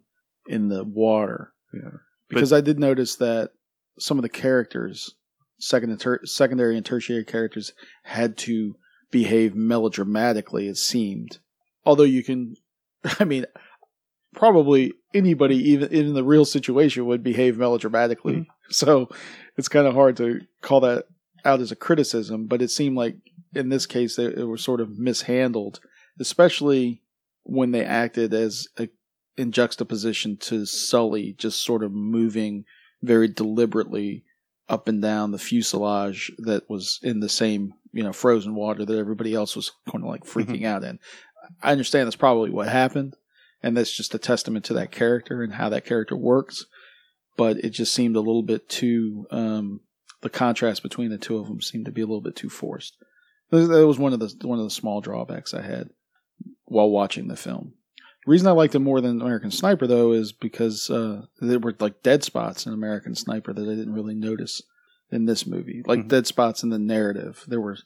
in 0.48 0.70
the 0.70 0.84
water. 0.86 1.52
Yeah. 1.74 1.98
Because 2.30 2.54
I 2.54 2.62
did 2.62 2.80
notice 2.80 3.16
that 3.18 3.52
some 3.98 4.18
of 4.18 4.22
the 4.22 4.30
characters, 4.30 5.14
second 5.60 5.90
and 5.90 6.00
ter- 6.00 6.24
secondary 6.24 6.78
and 6.78 6.86
tertiary 6.86 7.26
characters, 7.26 7.74
had 8.04 8.38
to 8.40 8.76
behave 9.12 9.56
melodramatically. 9.56 10.68
It 10.68 10.78
seemed, 10.78 11.40
although 11.86 12.04
you 12.04 12.24
can, 12.24 12.56
I 13.20 13.24
mean, 13.24 13.46
probably 14.34 14.94
anybody, 15.14 15.56
even 15.72 15.92
in 15.92 16.14
the 16.14 16.24
real 16.24 16.46
situation, 16.46 17.06
would 17.06 17.24
behave 17.24 17.58
melodramatically. 17.58 18.34
Mhm. 18.34 18.48
So 18.72 19.10
it's 19.58 19.68
kind 19.68 19.88
of 19.88 19.96
hard 19.96 20.16
to 20.18 20.42
call 20.62 20.82
that 20.82 21.06
out 21.44 21.60
as 21.60 21.72
a 21.72 21.76
criticism, 21.76 22.46
but 22.46 22.62
it 22.62 22.70
seemed 22.70 22.96
like 22.96 23.16
in 23.56 23.70
this 23.70 23.88
case 23.88 24.16
they, 24.16 24.26
it 24.26 24.48
was 24.48 24.64
sort 24.64 24.80
of 24.80 25.00
mishandled, 25.00 25.80
especially 26.20 27.02
when 27.42 27.72
they 27.72 27.84
acted 27.84 28.32
as 28.32 28.68
a, 28.78 28.88
in 29.38 29.52
juxtaposition 29.52 30.38
to 30.38 30.68
Sully, 30.68 31.34
just 31.34 31.66
sort 31.66 31.84
of 31.84 31.92
moving 31.92 32.66
very 33.02 33.28
deliberately 33.28 34.24
up 34.68 34.88
and 34.88 35.02
down 35.02 35.32
the 35.32 35.40
fuselage 35.40 36.32
that 36.38 36.70
was 36.70 37.00
in 37.02 37.22
the 37.22 37.30
same 37.30 37.74
you 37.92 38.04
know 38.04 38.14
frozen 38.14 38.56
water 38.56 38.86
that 38.86 38.98
everybody 38.98 39.34
else 39.34 39.56
was 39.56 39.72
kind 39.90 40.04
of 40.04 40.10
like 40.10 40.24
freaking 40.24 40.66
out 40.66 40.84
in. 40.84 41.00
I 41.62 41.72
understand 41.72 42.08
that's 42.08 42.16
probably 42.16 42.50
what 42.50 42.70
happened, 42.70 43.16
and 43.64 43.76
that's 43.76 43.96
just 43.96 44.16
a 44.16 44.20
testament 44.20 44.66
to 44.66 44.74
that 44.76 44.92
character 44.92 45.42
and 45.42 45.54
how 45.54 45.70
that 45.70 45.86
character 45.86 46.16
works. 46.16 46.66
But 47.38 47.58
it 47.58 47.70
just 47.70 47.94
seemed 47.94 48.16
a 48.16 48.22
little 48.22 48.44
bit 48.44 48.70
too. 48.70 49.26
Um, 49.32 49.82
the 50.22 50.30
contrast 50.30 50.84
between 50.84 51.10
the 51.10 51.18
two 51.18 51.38
of 51.38 51.48
them 51.48 51.62
seemed 51.62 51.86
to 51.86 51.92
be 51.92 52.02
a 52.02 52.06
little 52.06 52.22
bit 52.22 52.36
too 52.36 52.50
forced. 52.50 52.98
That 53.50 53.68
that 53.68 53.88
was 53.88 53.98
one 53.98 54.14
of 54.14 54.20
the 54.20 54.34
one 54.48 54.60
of 54.60 54.66
the 54.66 54.72
small 54.72 55.02
drawbacks 55.02 55.54
I 55.54 55.62
had 55.62 55.90
while 56.66 56.90
watching 56.90 57.28
the 57.28 57.36
film. 57.36 57.74
The 58.26 58.32
reason 58.32 58.48
I 58.48 58.52
liked 58.52 58.76
it 58.76 58.80
more 58.80 59.02
than 59.02 59.22
American 59.22 59.50
Sniper, 59.50 59.88
though, 59.88 60.12
is 60.12 60.34
because 60.34 60.90
uh, 60.90 61.24
there 61.40 61.60
were 61.60 61.76
like 61.80 62.04
dead 62.04 62.24
spots 62.24 62.66
in 62.66 62.74
American 62.74 63.16
Sniper 63.16 63.54
that 63.54 63.62
I 63.68 63.76
didn't 63.76 63.94
really 63.94 64.14
notice 64.14 64.62
in 65.12 65.26
this 65.26 65.46
movie, 65.48 65.82
like 65.86 66.02
Mhm. 66.02 66.08
dead 66.10 66.28
spots 66.28 66.64
in 66.64 66.70
the 66.70 66.80
narrative. 66.80 67.44
There 67.48 67.62
were 67.62 67.78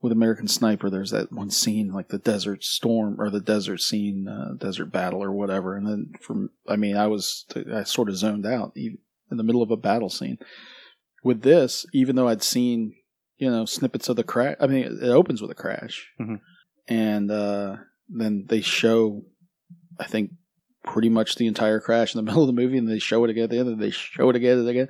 with 0.00 0.12
American 0.12 0.48
Sniper. 0.48 0.90
There's 0.90 1.10
that 1.12 1.32
one 1.32 1.50
scene, 1.50 1.92
like 1.92 2.08
the 2.08 2.18
desert 2.18 2.64
storm 2.64 3.20
or 3.20 3.30
the 3.30 3.40
desert 3.40 3.78
scene, 3.80 4.26
uh, 4.28 4.54
desert 4.58 4.86
battle 4.86 5.22
or 5.22 5.30
whatever. 5.30 5.76
And 5.76 5.86
then 5.86 6.12
from, 6.20 6.50
I 6.68 6.74
mean, 6.76 6.96
I 6.96 7.06
was 7.06 7.46
I 7.72 7.84
sort 7.84 8.08
of 8.08 8.16
zoned 8.16 8.44
out 8.46 8.72
in 8.76 8.98
the 9.30 9.44
middle 9.44 9.62
of 9.62 9.70
a 9.70 9.76
battle 9.76 10.08
scene. 10.08 10.38
With 11.22 11.42
this, 11.42 11.86
even 11.92 12.16
though 12.16 12.26
I'd 12.28 12.42
seen 12.42 12.94
you 13.38 13.50
know 13.50 13.64
snippets 13.64 14.08
of 14.08 14.16
the 14.16 14.24
crash, 14.24 14.56
I 14.60 14.66
mean, 14.66 14.84
it 14.84 15.08
opens 15.08 15.40
with 15.40 15.50
a 15.50 15.54
crash, 15.54 16.10
Mhm. 16.20 16.40
and 16.88 17.30
uh, 17.30 17.76
then 18.08 18.46
they 18.48 18.60
show, 18.60 19.24
I 19.98 20.04
think, 20.06 20.32
pretty 20.84 21.08
much 21.08 21.36
the 21.36 21.46
entire 21.46 21.80
crash 21.80 22.14
in 22.14 22.18
the 22.18 22.22
middle 22.28 22.42
of 22.42 22.46
the 22.48 22.52
movie, 22.60 22.76
and 22.78 22.88
they 22.88 22.98
show 22.98 23.22
it 23.24 23.30
again 23.30 23.44
at 23.44 23.50
the 23.50 23.58
end, 23.58 23.68
and 23.68 23.80
they 23.80 23.90
show 23.90 24.28
it 24.30 24.36
again 24.36 24.58
and 24.58 24.68
again. 24.68 24.88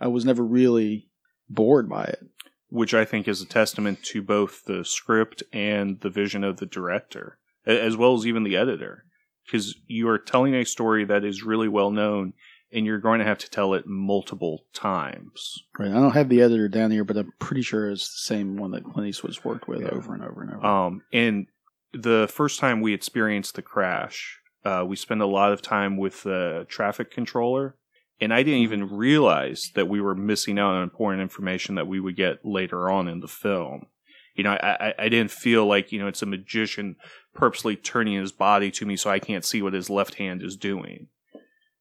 I 0.00 0.08
was 0.08 0.24
never 0.24 0.42
really 0.44 1.08
bored 1.48 1.88
by 1.88 2.04
it. 2.04 2.24
which 2.70 2.92
I 2.94 3.04
think 3.04 3.28
is 3.28 3.40
a 3.40 3.46
testament 3.46 4.02
to 4.04 4.20
both 4.20 4.64
the 4.64 4.84
script 4.84 5.44
and 5.52 6.00
the 6.00 6.10
vision 6.10 6.42
of 6.42 6.56
the 6.56 6.66
director, 6.66 7.38
as 7.64 7.96
well 7.96 8.14
as 8.14 8.26
even 8.26 8.42
the 8.42 8.56
editor. 8.56 9.04
Because 9.46 9.76
you 9.86 10.08
are 10.08 10.18
telling 10.18 10.54
a 10.56 10.64
story 10.64 11.04
that 11.04 11.24
is 11.24 11.44
really 11.44 11.68
well 11.68 11.90
known, 11.92 12.32
and 12.72 12.84
you're 12.84 12.98
going 12.98 13.20
to 13.20 13.24
have 13.26 13.38
to 13.38 13.50
tell 13.50 13.74
it 13.74 13.86
multiple 13.86 14.64
times. 14.72 15.62
Right. 15.78 15.90
I 15.90 15.94
don't 15.94 16.12
have 16.14 16.28
the 16.30 16.42
editor 16.42 16.66
down 16.68 16.90
here, 16.90 17.04
but 17.04 17.16
I'm 17.16 17.32
pretty 17.38 17.62
sure 17.62 17.90
it's 17.90 18.08
the 18.08 18.34
same 18.34 18.56
one 18.56 18.72
that 18.72 18.82
Clint 18.82 19.08
Eastwood's 19.08 19.44
worked 19.44 19.68
with 19.68 19.82
Yeah. 19.82 19.90
over 19.90 20.12
and 20.14 20.24
over 20.24 20.42
and 20.42 20.54
over. 20.54 20.66
Um, 20.66 21.02
and 21.12 21.46
the 21.92 22.26
first 22.32 22.58
time 22.58 22.80
we 22.80 22.92
experienced 22.94 23.54
the 23.54 23.62
crash, 23.62 24.40
uh, 24.64 24.84
we 24.84 24.96
spent 24.96 25.20
a 25.20 25.26
lot 25.26 25.52
of 25.52 25.62
time 25.62 25.96
with 25.96 26.24
the 26.24 26.66
traffic 26.68 27.12
controller, 27.12 27.76
and 28.20 28.32
I 28.32 28.42
didn't 28.42 28.60
even 28.60 28.90
realize 28.96 29.70
that 29.74 29.88
we 29.88 30.00
were 30.00 30.14
missing 30.14 30.58
out 30.58 30.74
on 30.74 30.82
important 30.82 31.22
information 31.22 31.74
that 31.74 31.86
we 31.88 32.00
would 32.00 32.16
get 32.16 32.44
later 32.44 32.88
on 32.90 33.08
in 33.08 33.20
the 33.20 33.28
film. 33.28 33.86
You 34.34 34.42
know, 34.44 34.50
I, 34.50 34.94
I, 34.98 35.08
didn't 35.08 35.30
feel 35.30 35.64
like 35.66 35.92
you 35.92 36.00
know 36.00 36.08
it's 36.08 36.22
a 36.22 36.26
magician 36.26 36.96
purposely 37.34 37.76
turning 37.76 38.18
his 38.20 38.32
body 38.32 38.70
to 38.72 38.84
me 38.86 38.96
so 38.96 39.08
I 39.10 39.18
can't 39.20 39.44
see 39.44 39.62
what 39.62 39.72
his 39.74 39.88
left 39.90 40.14
hand 40.14 40.42
is 40.42 40.56
doing. 40.56 41.08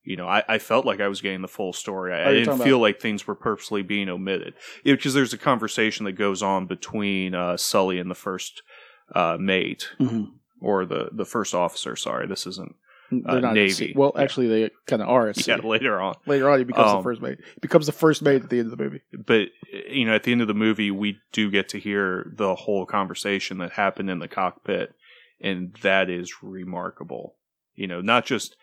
You 0.03 0.17
know, 0.17 0.27
I, 0.27 0.43
I 0.49 0.57
felt 0.59 0.85
like 0.85 0.99
I 0.99 1.07
was 1.07 1.21
getting 1.21 1.41
the 1.41 1.47
full 1.47 1.71
story. 1.73 2.13
I, 2.13 2.23
Oh, 2.25 2.29
I 2.29 2.33
didn't 2.33 2.57
feel 2.59 2.75
about- 2.77 2.81
like 2.81 2.99
things 2.99 3.25
were 3.25 3.35
purposely 3.35 3.81
being 3.83 4.09
omitted. 4.09 4.53
Because 4.83 5.13
there's 5.13 5.33
a 5.33 5.37
conversation 5.37 6.05
that 6.05 6.11
goes 6.13 6.43
on 6.43 6.65
between 6.67 7.33
uh, 7.33 7.55
Sully 7.57 7.99
and 7.99 8.11
the 8.11 8.15
first 8.15 8.61
uh, 9.15 9.37
mate, 9.39 9.89
Mhm. 9.99 10.33
or 10.59 10.85
the, 10.85 11.09
the 11.13 11.25
first 11.25 11.55
officer. 11.55 11.95
Sorry, 11.95 12.27
this 12.27 12.45
isn't. 12.45 12.75
They're 13.21 13.37
uh, 13.37 13.39
not 13.39 13.53
Navy. 13.53 13.93
Well, 13.95 14.13
actually, 14.17 14.47
they 14.47 14.71
kind 14.87 15.01
of 15.01 15.09
are. 15.09 15.33
Yeah, 15.47 15.57
later 15.57 16.01
on. 16.01 16.15
Later 16.25 16.49
on, 16.49 16.59
he 16.59 16.65
becomes 16.65 16.91
the 16.91 16.97
Um, 16.97 17.03
first 17.03 17.21
mate. 17.21 17.37
He 17.39 17.59
becomes 17.61 17.85
the 17.85 17.91
first 17.91 18.21
mate 18.21 18.43
at 18.43 18.49
the 18.49 18.59
end 18.59 18.71
of 18.71 18.77
the 18.77 18.83
movie. 18.83 19.01
But, 19.13 19.49
you 19.89 20.05
know, 20.05 20.15
at 20.15 20.23
the 20.23 20.31
end 20.31 20.41
of 20.41 20.47
the 20.47 20.53
movie, 20.53 20.91
we 20.91 21.19
do 21.31 21.51
get 21.51 21.69
to 21.69 21.79
hear 21.79 22.31
the 22.35 22.55
whole 22.55 22.85
conversation 22.85 23.57
that 23.59 23.73
happened 23.73 24.09
in 24.09 24.19
the 24.19 24.27
cockpit. 24.27 24.93
And 25.39 25.75
that 25.81 26.09
is 26.09 26.41
remarkable. 26.41 27.35
You 27.75 27.87
know, 27.87 28.01
not 28.01 28.25
just 28.25 28.55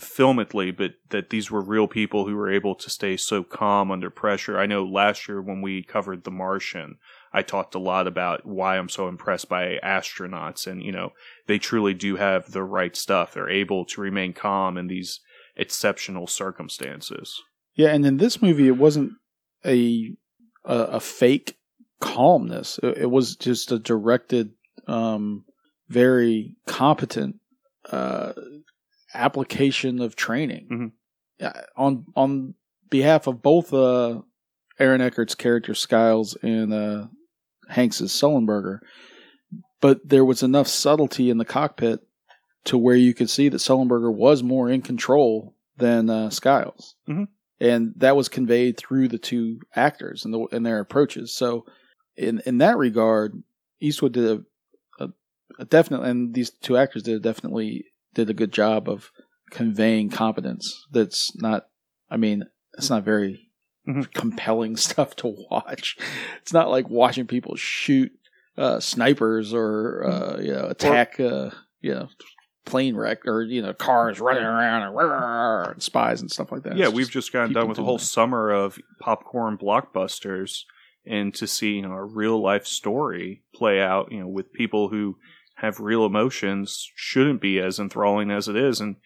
filmically, 0.00 0.74
but 0.74 0.92
that 1.10 1.30
these 1.30 1.50
were 1.50 1.60
real 1.60 1.86
people 1.86 2.26
who 2.26 2.36
were 2.36 2.50
able 2.50 2.74
to 2.74 2.90
stay 2.90 3.16
so 3.16 3.42
calm 3.42 3.90
under 3.90 4.10
pressure. 4.10 4.58
I 4.58 4.66
know 4.66 4.84
last 4.84 5.28
year 5.28 5.40
when 5.40 5.60
we 5.60 5.82
covered 5.82 6.24
The 6.24 6.30
Martian, 6.30 6.96
I 7.32 7.42
talked 7.42 7.74
a 7.74 7.78
lot 7.78 8.06
about 8.06 8.44
why 8.44 8.78
I'm 8.78 8.88
so 8.88 9.08
impressed 9.08 9.48
by 9.48 9.78
astronauts. 9.82 10.66
And, 10.66 10.82
you 10.82 10.92
know, 10.92 11.12
they 11.46 11.58
truly 11.58 11.94
do 11.94 12.16
have 12.16 12.52
the 12.52 12.62
right 12.62 12.94
stuff. 12.96 13.32
They're 13.32 13.48
able 13.48 13.84
to 13.86 14.00
remain 14.00 14.32
calm 14.32 14.76
in 14.76 14.86
these 14.88 15.20
exceptional 15.56 16.26
circumstances. 16.26 17.40
Yeah, 17.74 17.88
and 17.88 18.04
in 18.04 18.18
this 18.18 18.42
movie, 18.42 18.68
it 18.68 18.76
wasn't 18.76 19.12
a 19.64 20.14
a, 20.64 20.76
a 20.76 21.00
fake 21.00 21.56
calmness. 22.00 22.78
It, 22.82 22.98
it 22.98 23.10
was 23.10 23.36
just 23.36 23.72
a 23.72 23.78
directed, 23.78 24.52
um, 24.86 25.44
very 25.88 26.56
competent 26.66 27.36
uh, 27.90 28.32
application 29.14 30.00
of 30.00 30.16
training 30.16 30.92
Mhm. 31.40 31.52
On 31.76 32.04
on 32.14 32.54
behalf 32.90 33.26
of 33.26 33.42
both 33.42 33.72
uh, 33.72 34.20
Aaron 34.78 35.00
Eckhart's 35.00 35.34
character 35.34 35.74
Skiles 35.74 36.36
and 36.42 36.72
uh, 36.72 37.06
Hanks's 37.68 38.12
Sullenberger. 38.12 38.78
But 39.80 40.08
there 40.08 40.24
was 40.24 40.42
enough 40.42 40.68
subtlety 40.68 41.28
in 41.30 41.38
the 41.38 41.44
cockpit 41.44 42.00
to 42.64 42.78
where 42.78 42.96
you 42.96 43.12
could 43.14 43.28
see 43.30 43.48
that 43.48 43.56
Sullenberger 43.58 44.12
was 44.14 44.42
more 44.42 44.70
in 44.70 44.82
control 44.82 45.56
than 45.78 46.08
uh, 46.08 46.30
Skiles, 46.30 46.94
Mhm. 47.08 47.26
and 47.60 47.92
that 47.96 48.14
was 48.16 48.28
conveyed 48.28 48.76
through 48.76 49.08
the 49.08 49.18
two 49.18 49.58
actors 49.74 50.24
and 50.24 50.32
the 50.32 50.46
and 50.52 50.64
their 50.64 50.78
approaches. 50.78 51.34
So, 51.34 51.64
in 52.16 52.40
in 52.46 52.58
that 52.58 52.76
regard, 52.78 53.42
Eastwood 53.80 54.12
did 54.12 54.24
a, 54.98 55.04
a, 55.04 55.08
a 55.58 55.64
definite, 55.64 56.02
and 56.02 56.34
these 56.34 56.50
two 56.50 56.76
actors 56.76 57.02
did 57.02 57.20
definitely 57.22 57.86
did 58.14 58.30
a 58.30 58.34
good 58.34 58.52
job 58.52 58.88
of 58.88 59.10
conveying 59.50 60.08
competence. 60.10 60.86
That's 60.92 61.32
not, 61.36 61.66
I 62.10 62.16
mean, 62.16 62.44
it's 62.78 62.90
not 62.90 63.04
very 63.04 63.50
Mhm. 63.88 64.12
compelling 64.14 64.76
stuff 64.88 65.16
to 65.16 65.34
watch. 65.50 65.96
It's 66.40 66.52
not 66.52 66.70
like 66.70 66.88
watching 66.88 67.26
people 67.26 67.56
shoot 67.56 68.12
uh, 68.56 68.80
snipers 68.80 69.52
or 69.54 70.04
uh, 70.06 70.40
you 70.40 70.52
know 70.52 70.66
attack 70.66 71.18
uh, 71.18 71.50
you 71.80 71.94
know 71.94 72.08
plane 72.64 72.94
wreck 72.94 73.26
or 73.26 73.42
you 73.42 73.60
know 73.62 73.72
cars 73.74 74.20
running 74.20 74.44
around 74.44 74.82
and, 74.82 74.94
"Rrrr," 74.94 75.72
and 75.72 75.82
spies 75.82 76.20
and 76.20 76.30
stuff 76.30 76.52
like 76.52 76.62
that. 76.62 76.76
yeah, 76.76 76.88
we've 76.88 77.06
just- 77.06 77.12
just 77.12 77.32
gotten 77.32 77.52
done 77.52 77.68
with 77.68 77.78
a 77.78 77.82
whole 77.82 77.98
that. 77.98 78.04
summer 78.04 78.50
of 78.50 78.78
popcorn 79.00 79.58
blockbusters, 79.58 80.60
and 81.04 81.34
to 81.34 81.46
see 81.46 81.72
you 81.72 81.82
know 81.82 81.92
a 81.92 82.04
real 82.04 82.40
life 82.40 82.66
story 82.66 83.42
play 83.54 83.80
out, 83.80 84.12
you 84.12 84.20
know, 84.20 84.28
with 84.28 84.52
people 84.52 84.88
who 84.90 85.16
have 85.56 85.80
real 85.80 86.04
emotions, 86.06 86.88
shouldn't 86.94 87.40
be 87.40 87.58
as 87.58 87.78
enthralling 87.78 88.30
as 88.30 88.48
it 88.48 88.56
is. 88.56 88.80
And 88.80 88.96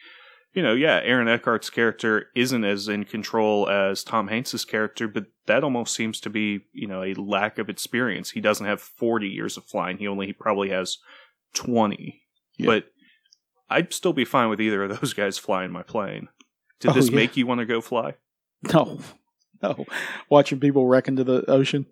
you 0.56 0.62
know, 0.62 0.72
yeah, 0.74 1.00
Aaron 1.04 1.28
Eckhart's 1.28 1.68
character 1.68 2.28
isn't 2.34 2.64
as 2.64 2.88
in 2.88 3.04
control 3.04 3.68
as 3.68 4.02
Tom 4.02 4.28
Hanks's 4.28 4.64
character, 4.64 5.06
but 5.06 5.26
that 5.44 5.62
almost 5.62 5.94
seems 5.94 6.18
to 6.22 6.30
be 6.30 6.60
you 6.72 6.88
know 6.88 7.02
a 7.02 7.12
lack 7.14 7.58
of 7.58 7.68
experience. 7.68 8.30
He 8.30 8.40
doesn't 8.40 8.64
have 8.66 8.80
forty 8.80 9.28
years 9.28 9.58
of 9.58 9.64
flying; 9.66 9.98
he 9.98 10.08
only 10.08 10.26
he 10.26 10.32
probably 10.32 10.70
has 10.70 10.96
twenty. 11.54 12.22
Yeah. 12.56 12.66
But 12.66 12.86
I'd 13.68 13.92
still 13.92 14.14
be 14.14 14.24
fine 14.24 14.48
with 14.48 14.60
either 14.60 14.82
of 14.84 14.98
those 15.00 15.12
guys 15.12 15.36
flying 15.36 15.70
my 15.70 15.82
plane. 15.82 16.28
Did 16.80 16.92
Oh, 16.92 16.94
this 16.94 17.10
yeah. 17.10 17.16
make 17.16 17.36
you 17.36 17.46
want 17.46 17.60
to 17.60 17.66
go 17.66 17.80
fly? 17.82 18.14
No, 18.72 19.00
no. 19.62 19.84
Watching 20.30 20.58
people 20.58 20.86
wreck 20.86 21.06
into 21.06 21.22
the 21.22 21.44
ocean 21.50 21.84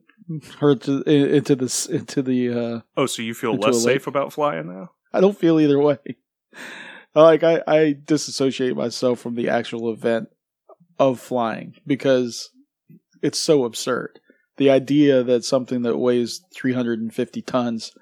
or 0.62 0.74
to, 0.76 1.02
into 1.02 1.54
the 1.54 1.88
into 1.92 2.22
the. 2.22 2.50
Uh, 2.50 2.80
Oh, 2.96 3.04
so 3.06 3.20
you 3.20 3.34
feel 3.34 3.54
less 3.56 3.82
safe 3.82 4.06
about 4.06 4.32
flying 4.32 4.68
now? 4.68 4.92
I 5.12 5.20
don't 5.20 5.36
feel 5.38 5.60
either 5.60 5.78
way. 5.78 5.98
Like 7.14 7.42
I, 7.44 7.62
I 7.66 7.96
disassociate 8.04 8.76
myself 8.76 9.20
from 9.20 9.34
the 9.34 9.48
actual 9.48 9.92
event 9.92 10.28
of 10.98 11.20
flying 11.20 11.74
because 11.86 12.50
it's 13.22 13.38
so 13.38 13.64
absurd. 13.64 14.20
The 14.56 14.70
idea 14.70 15.22
that 15.24 15.44
something 15.44 15.82
that 15.82 15.98
weighs 15.98 16.40
350 16.56 17.42
tons 17.42 17.92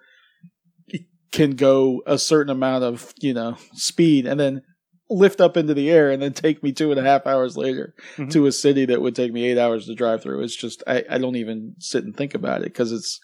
can 1.31 1.52
go 1.52 2.02
a 2.07 2.19
certain 2.19 2.50
amount 2.50 2.85
of 2.85 3.12
you 3.21 3.33
know 3.33 3.57
speed 3.73 4.26
and 4.26 4.38
then 4.38 4.62
lift 5.09 5.40
up 5.40 5.57
into 5.57 5.75
the 5.75 5.90
air 5.90 6.11
and 6.11 6.23
then 6.23 6.33
take 6.33 6.62
me 6.62 6.73
two 6.73 6.90
and 6.90 6.99
a 7.00 7.02
half 7.02 7.26
hours 7.26 7.57
later 7.57 7.95
Mhm. 8.16 8.31
to 8.31 8.47
a 8.47 8.52
city 8.52 8.85
that 8.87 9.00
would 9.02 9.14
take 9.14 9.33
me 9.33 9.45
eight 9.45 9.59
hours 9.59 9.87
to 9.87 9.95
drive 9.95 10.23
through. 10.23 10.42
It's 10.42 10.57
just 10.57 10.83
I, 10.87 11.04
I 11.09 11.19
don't 11.19 11.37
even 11.37 11.75
sit 11.78 12.04
and 12.04 12.16
think 12.16 12.35
about 12.35 12.61
it 12.62 12.64
because 12.73 12.92
it's 12.92 13.21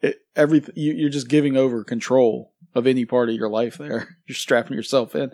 it, 0.00 0.18
everything. 0.36 0.74
You, 0.76 0.92
you're 0.94 1.10
just 1.10 1.28
giving 1.28 1.56
over 1.56 1.82
control 1.84 2.52
of 2.74 2.86
any 2.86 3.04
part 3.04 3.28
of 3.28 3.34
your 3.34 3.48
life. 3.48 3.78
There, 3.78 4.16
you're 4.26 4.36
strapping 4.36 4.76
yourself 4.76 5.14
in, 5.14 5.32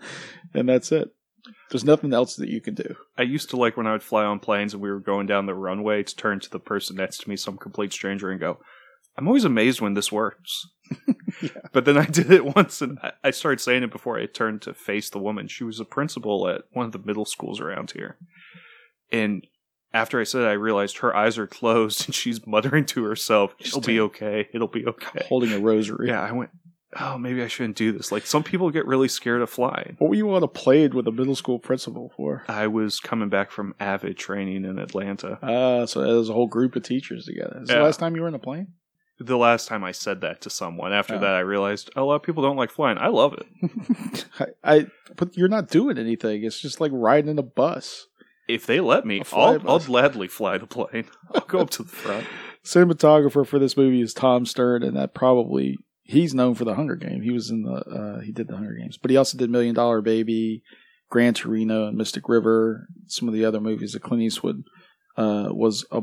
and 0.54 0.68
that's 0.68 0.92
it. 0.92 1.10
There's 1.70 1.84
nothing 1.84 2.12
else 2.12 2.36
that 2.36 2.48
you 2.48 2.60
can 2.60 2.74
do. 2.74 2.96
I 3.16 3.22
used 3.22 3.50
to 3.50 3.56
like 3.56 3.76
when 3.76 3.86
I 3.86 3.92
would 3.92 4.02
fly 4.02 4.24
on 4.24 4.40
planes 4.40 4.74
and 4.74 4.82
we 4.82 4.90
were 4.90 5.00
going 5.00 5.26
down 5.26 5.46
the 5.46 5.54
runway 5.54 6.02
to 6.02 6.16
turn 6.16 6.40
to 6.40 6.50
the 6.50 6.58
person 6.58 6.96
next 6.96 7.18
to 7.18 7.30
me, 7.30 7.36
some 7.36 7.56
complete 7.56 7.92
stranger, 7.92 8.30
and 8.30 8.40
go, 8.40 8.58
I'm 9.16 9.26
always 9.28 9.44
amazed 9.44 9.80
when 9.80 9.94
this 9.94 10.10
works. 10.12 10.66
But 11.72 11.84
then 11.84 11.96
I 11.96 12.04
did 12.04 12.30
it 12.30 12.44
once 12.56 12.82
and 12.82 12.98
I- 13.02 13.12
I 13.24 13.30
started 13.30 13.60
saying 13.60 13.82
it 13.82 13.92
before 13.92 14.18
I 14.18 14.26
turned 14.26 14.62
to 14.62 14.74
face 14.74 15.08
the 15.10 15.18
woman. 15.18 15.48
She 15.48 15.64
was 15.64 15.80
a 15.80 15.84
principal 15.84 16.48
at 16.48 16.62
one 16.72 16.86
of 16.86 16.92
the 16.92 16.98
middle 16.98 17.24
schools 17.24 17.60
around 17.60 17.92
here. 17.92 18.18
And 19.12 19.46
after 19.92 20.20
I 20.20 20.24
said 20.24 20.42
it, 20.42 20.46
I 20.48 20.52
realized 20.52 20.98
her 20.98 21.14
eyes 21.14 21.38
are 21.38 21.46
closed 21.46 22.06
and 22.06 22.14
she's 22.14 22.46
muttering 22.46 22.84
to 22.86 23.04
herself, 23.04 23.54
It'll 23.58 23.80
be 23.80 24.00
okay. 24.00 24.48
It'll 24.52 24.68
be 24.68 24.86
okay. 24.86 25.24
Holding 25.28 25.52
a 25.52 25.58
rosary. 25.58 26.08
Yeah, 26.08 26.20
I 26.20 26.32
went, 26.32 26.50
oh, 26.98 27.18
maybe 27.18 27.42
I 27.42 27.46
shouldn't 27.48 27.76
do 27.76 27.92
this. 27.92 28.10
Like 28.10 28.26
some 28.26 28.42
people 28.42 28.70
get 28.70 28.86
really 28.86 29.08
scared 29.08 29.42
of 29.42 29.50
flying. 29.50 29.96
What 29.98 30.08
were 30.10 30.16
you 30.16 30.32
on 30.34 30.42
a 30.42 30.48
plane 30.48 30.94
with 30.94 31.06
a 31.06 31.12
middle 31.12 31.34
school 31.36 31.58
principal 31.58 32.12
for? 32.16 32.42
I 32.48 32.66
was 32.66 32.98
coming 33.00 33.28
back 33.28 33.50
from 33.50 33.74
Avid 33.78 34.16
training 34.18 34.64
in 34.64 34.78
Atlanta. 34.78 35.38
Ah, 35.42 35.84
so 35.86 36.02
there's 36.02 36.28
a 36.28 36.32
whole 36.32 36.46
group 36.48 36.74
of 36.76 36.82
teachers 36.82 37.26
together. 37.26 37.60
Is 37.62 37.68
Yeah. 37.70 37.76
the 37.76 37.82
last 37.84 37.98
time 38.00 38.16
you 38.16 38.22
were 38.22 38.28
in 38.28 38.34
a 38.34 38.38
plane? 38.38 38.68
The 39.22 39.36
last 39.36 39.68
time 39.68 39.84
I 39.84 39.92
said 39.92 40.22
that 40.22 40.40
to 40.40 40.50
someone, 40.50 40.94
after 40.94 41.16
Oh. 41.16 41.18
that, 41.18 41.34
I 41.34 41.40
realized 41.40 41.90
a 41.94 42.02
lot 42.02 42.14
of 42.14 42.22
people 42.22 42.42
don't 42.42 42.56
like 42.56 42.70
flying. 42.70 42.96
I 42.96 43.08
love 43.08 43.34
it. 43.34 44.24
I, 44.40 44.46
I, 44.64 44.86
but 45.16 45.36
you're 45.36 45.48
not 45.48 45.68
doing 45.68 45.98
anything. 45.98 46.42
It's 46.42 46.58
just 46.58 46.80
like 46.80 46.90
riding 46.94 47.30
in 47.30 47.38
a 47.38 47.42
bus. 47.42 48.06
If 48.48 48.64
they 48.66 48.80
let 48.80 49.04
me, 49.04 49.22
I'll, 49.32 49.60
I'll 49.68 49.78
gladly 49.78 50.26
fly 50.26 50.56
the 50.58 50.66
plane. 50.66 51.04
I'll 51.34 51.42
go 51.42 51.60
up 51.60 51.70
to 51.70 51.82
the 51.84 51.88
front. 51.90 52.26
Cinematographer 52.64 53.46
for 53.46 53.58
this 53.58 53.76
movie 53.76 54.00
is 54.00 54.12
Tom 54.14 54.44
Stern, 54.46 54.82
and 54.82 54.96
that 54.96 55.14
probably 55.14 55.76
he's 56.10 56.34
known 56.34 56.54
for 56.54 56.64
the 56.64 56.74
Hunger 56.74 56.96
Games. 56.96 57.24
He 57.24 57.30
was 57.30 57.50
in 57.50 57.62
the 57.62 57.72
uh, 57.72 58.20
he 58.20 58.32
did 58.32 58.48
the 58.48 58.56
Hunger 58.56 58.74
Games, 58.74 58.98
but 58.98 59.10
he 59.10 59.16
also 59.16 59.38
did 59.38 59.50
Million 59.50 59.74
Dollar 59.74 60.00
Baby, 60.00 60.62
Gran 61.08 61.34
Torino, 61.34 61.86
and 61.86 61.96
Mystic 61.96 62.28
River. 62.28 62.88
Some 63.06 63.28
of 63.28 63.34
the 63.34 63.44
other 63.44 63.60
movies 63.60 63.92
that 63.92 64.02
Clint 64.02 64.22
Eastwood 64.22 64.64
uh, 65.16 65.48
was 65.50 65.86
a, 65.90 66.02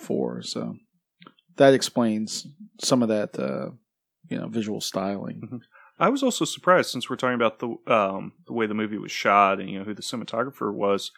for. 0.00 0.42
So 0.42 0.76
that 1.56 1.74
explains 1.74 2.46
some 2.80 3.02
of 3.02 3.08
that 3.08 3.38
uh, 3.38 3.70
you 4.28 4.38
know 4.38 4.48
visual 4.48 4.80
styling. 4.80 5.60
I 5.98 6.08
was 6.08 6.22
also 6.22 6.44
surprised 6.44 6.90
since 6.90 7.08
we're 7.08 7.16
talking 7.16 7.34
about 7.34 7.60
the 7.60 7.92
um, 7.92 8.32
the 8.46 8.52
way 8.52 8.66
the 8.66 8.74
movie 8.74 8.98
was 8.98 9.12
shot 9.12 9.60
and 9.60 9.68
you 9.68 9.78
know 9.78 9.84
who 9.84 9.94
the 9.94 10.02
cinematographer 10.02 10.72
was. 10.72 11.10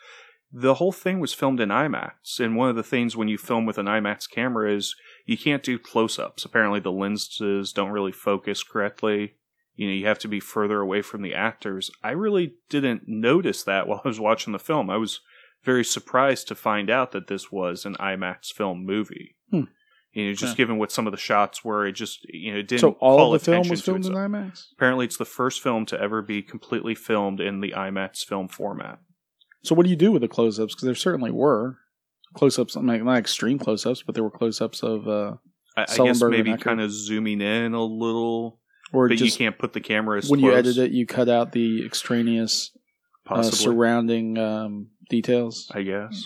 The 0.58 0.74
whole 0.76 0.92
thing 0.92 1.20
was 1.20 1.34
filmed 1.34 1.60
in 1.60 1.68
IMAX, 1.68 2.40
and 2.40 2.56
one 2.56 2.70
of 2.70 2.76
the 2.76 2.82
things 2.82 3.14
when 3.14 3.28
you 3.28 3.36
film 3.36 3.66
with 3.66 3.76
an 3.76 3.84
IMAX 3.84 4.28
camera 4.30 4.72
is 4.74 4.94
you 5.26 5.36
can't 5.36 5.62
do 5.62 5.78
close-ups. 5.78 6.46
Apparently, 6.46 6.80
the 6.80 6.90
lenses 6.90 7.74
don't 7.74 7.90
really 7.90 8.12
focus 8.12 8.62
correctly. 8.62 9.34
You 9.74 9.88
know, 9.88 9.92
you 9.92 10.06
have 10.06 10.18
to 10.20 10.28
be 10.28 10.40
further 10.40 10.80
away 10.80 11.02
from 11.02 11.20
the 11.20 11.34
actors. 11.34 11.90
I 12.02 12.12
really 12.12 12.54
didn't 12.70 13.02
notice 13.06 13.62
that 13.64 13.86
while 13.86 14.00
I 14.02 14.08
was 14.08 14.18
watching 14.18 14.54
the 14.54 14.58
film. 14.58 14.88
I 14.88 14.96
was 14.96 15.20
very 15.62 15.84
surprised 15.84 16.48
to 16.48 16.54
find 16.54 16.88
out 16.88 17.12
that 17.12 17.26
this 17.26 17.52
was 17.52 17.84
an 17.84 17.94
IMAX 17.96 18.50
film 18.50 18.86
movie. 18.86 19.36
Hmm. 19.50 19.64
You 20.12 20.28
know, 20.28 20.32
just 20.32 20.54
Yeah. 20.54 20.56
given 20.56 20.78
what 20.78 20.90
some 20.90 21.06
of 21.06 21.10
the 21.10 21.18
shots 21.18 21.62
were, 21.62 21.86
it 21.86 21.92
just 21.92 22.24
you 22.32 22.54
know 22.54 22.60
it 22.60 22.68
didn't. 22.68 22.80
So 22.80 22.92
all 23.00 23.32
the 23.32 23.38
film 23.38 23.68
was 23.68 23.82
filmed 23.82 24.06
in. 24.06 24.12
IMAX. 24.14 24.72
Apparently, 24.72 25.04
it's 25.04 25.18
the 25.18 25.26
first 25.26 25.60
film 25.62 25.84
to 25.86 26.00
ever 26.00 26.22
be 26.22 26.40
completely 26.40 26.94
filmed 26.94 27.40
in 27.40 27.60
the 27.60 27.72
IMAX 27.72 28.24
film 28.24 28.48
format. 28.48 29.00
So 29.62 29.74
what 29.74 29.84
do 29.84 29.90
you 29.90 29.96
do 29.96 30.12
with 30.12 30.22
the 30.22 30.28
close-ups? 30.28 30.74
Because 30.74 30.86
there 30.86 30.94
certainly 30.94 31.30
were 31.30 31.78
close-ups, 32.34 32.76
not 32.76 33.02
not 33.02 33.18
extreme 33.18 33.58
close-ups, 33.58 34.02
but 34.04 34.14
there 34.14 34.24
were 34.24 34.30
close-ups 34.30 34.82
of 34.82 35.08
uh, 35.08 35.34
I, 35.76 35.82
I 35.88 35.96
guess 35.96 36.22
maybe 36.22 36.56
kind 36.56 36.80
of 36.80 36.90
zooming 36.90 37.40
in 37.40 37.74
a 37.74 37.82
little, 37.82 38.60
or 38.92 39.08
but 39.08 39.18
just 39.18 39.38
you 39.38 39.44
can't 39.46 39.58
put 39.58 39.72
the 39.72 39.80
camera 39.80 40.18
as 40.18 40.30
when 40.30 40.40
close, 40.40 40.52
you 40.52 40.56
edit 40.58 40.78
it, 40.78 40.90
you 40.92 41.06
cut 41.06 41.28
out 41.28 41.52
the 41.52 41.84
extraneous 41.84 42.70
uh, 42.74 43.34
possibly. 43.34 43.58
surrounding 43.58 44.38
um, 44.38 44.88
details. 45.10 45.70
I 45.74 45.82
guess, 45.82 46.24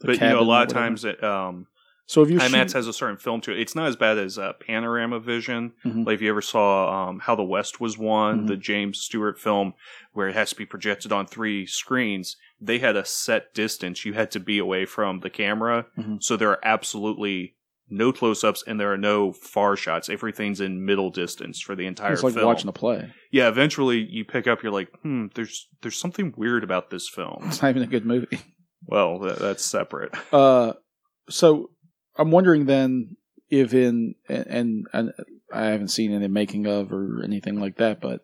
The 0.00 0.06
but 0.06 0.14
you 0.20 0.28
know, 0.28 0.40
a 0.40 0.42
lot 0.42 0.62
of 0.62 0.68
whatever. 0.68 0.86
times 0.86 1.04
it, 1.04 1.22
um, 1.22 1.66
So 2.08 2.22
if 2.22 2.30
you're 2.30 2.38
IMAX 2.40 2.50
shooting, 2.50 2.68
has 2.74 2.86
a 2.86 2.92
certain 2.92 3.16
film 3.16 3.40
to 3.42 3.50
it. 3.52 3.58
It's 3.60 3.74
not 3.74 3.88
as 3.88 3.96
bad 3.96 4.16
as 4.16 4.38
uh, 4.38 4.52
Panorama 4.64 5.18
Vision. 5.18 5.72
Mhm. 5.84 6.06
Like 6.06 6.14
if 6.14 6.22
you 6.22 6.30
ever 6.30 6.40
saw 6.42 7.08
um, 7.08 7.18
How 7.18 7.34
the 7.34 7.42
West 7.42 7.80
Was 7.80 7.98
Won, 7.98 8.42
Mhm. 8.42 8.46
the 8.46 8.56
James 8.56 8.98
Stewart 9.00 9.38
film, 9.40 9.74
where 10.12 10.28
it 10.28 10.34
has 10.34 10.50
to 10.50 10.56
be 10.56 10.64
projected 10.66 11.10
on 11.12 11.26
three 11.26 11.66
screens, 11.66 12.36
they 12.60 12.78
had 12.78 12.96
a 12.96 13.04
set 13.04 13.52
distance 13.54 14.04
you 14.04 14.12
had 14.12 14.30
to 14.30 14.40
be 14.40 14.58
away 14.58 14.86
from 14.86 15.20
the 15.20 15.30
camera. 15.30 15.86
Mhm. 15.98 16.22
So 16.22 16.36
there 16.36 16.50
are 16.50 16.60
absolutely 16.64 17.54
no 17.88 18.12
close-ups 18.12 18.64
and 18.66 18.80
there 18.80 18.92
are 18.92 18.96
no 18.96 19.32
far 19.32 19.76
shots. 19.76 20.08
Everything's 20.08 20.60
in 20.60 20.84
middle 20.84 21.10
distance 21.10 21.60
for 21.60 21.74
the 21.76 21.86
entire 21.86 22.12
it's 22.14 22.22
like 22.22 22.34
film. 22.34 22.46
watching 22.46 22.68
a 22.68 22.72
play. 22.72 23.12
yeah, 23.32 23.48
eventually 23.48 23.98
you 23.98 24.24
pick 24.24 24.46
up, 24.46 24.62
you're 24.62 24.72
like, 24.72 24.88
hmm, 25.02 25.26
there's 25.34 25.68
there's 25.82 25.96
something 25.96 26.32
weird 26.36 26.62
about 26.64 26.90
this 26.90 27.08
film. 27.08 27.42
It's 27.46 27.62
not 27.62 27.70
even 27.70 27.82
a 27.82 27.86
good 27.86 28.06
movie. 28.06 28.40
Well, 28.86 29.18
that, 29.20 29.38
that's 29.40 29.64
separate. 29.64 30.12
Uh, 30.32 30.74
so 31.28 31.70
I'm 32.18 32.30
wondering 32.30 32.66
then 32.66 33.16
if 33.50 33.74
in 33.74 34.14
and, 34.28 34.86
and 34.92 35.12
I 35.52 35.66
haven't 35.66 35.88
seen 35.88 36.12
any 36.12 36.28
making 36.28 36.66
of 36.66 36.92
or 36.92 37.22
anything 37.22 37.60
like 37.60 37.76
that, 37.76 38.00
but 38.00 38.22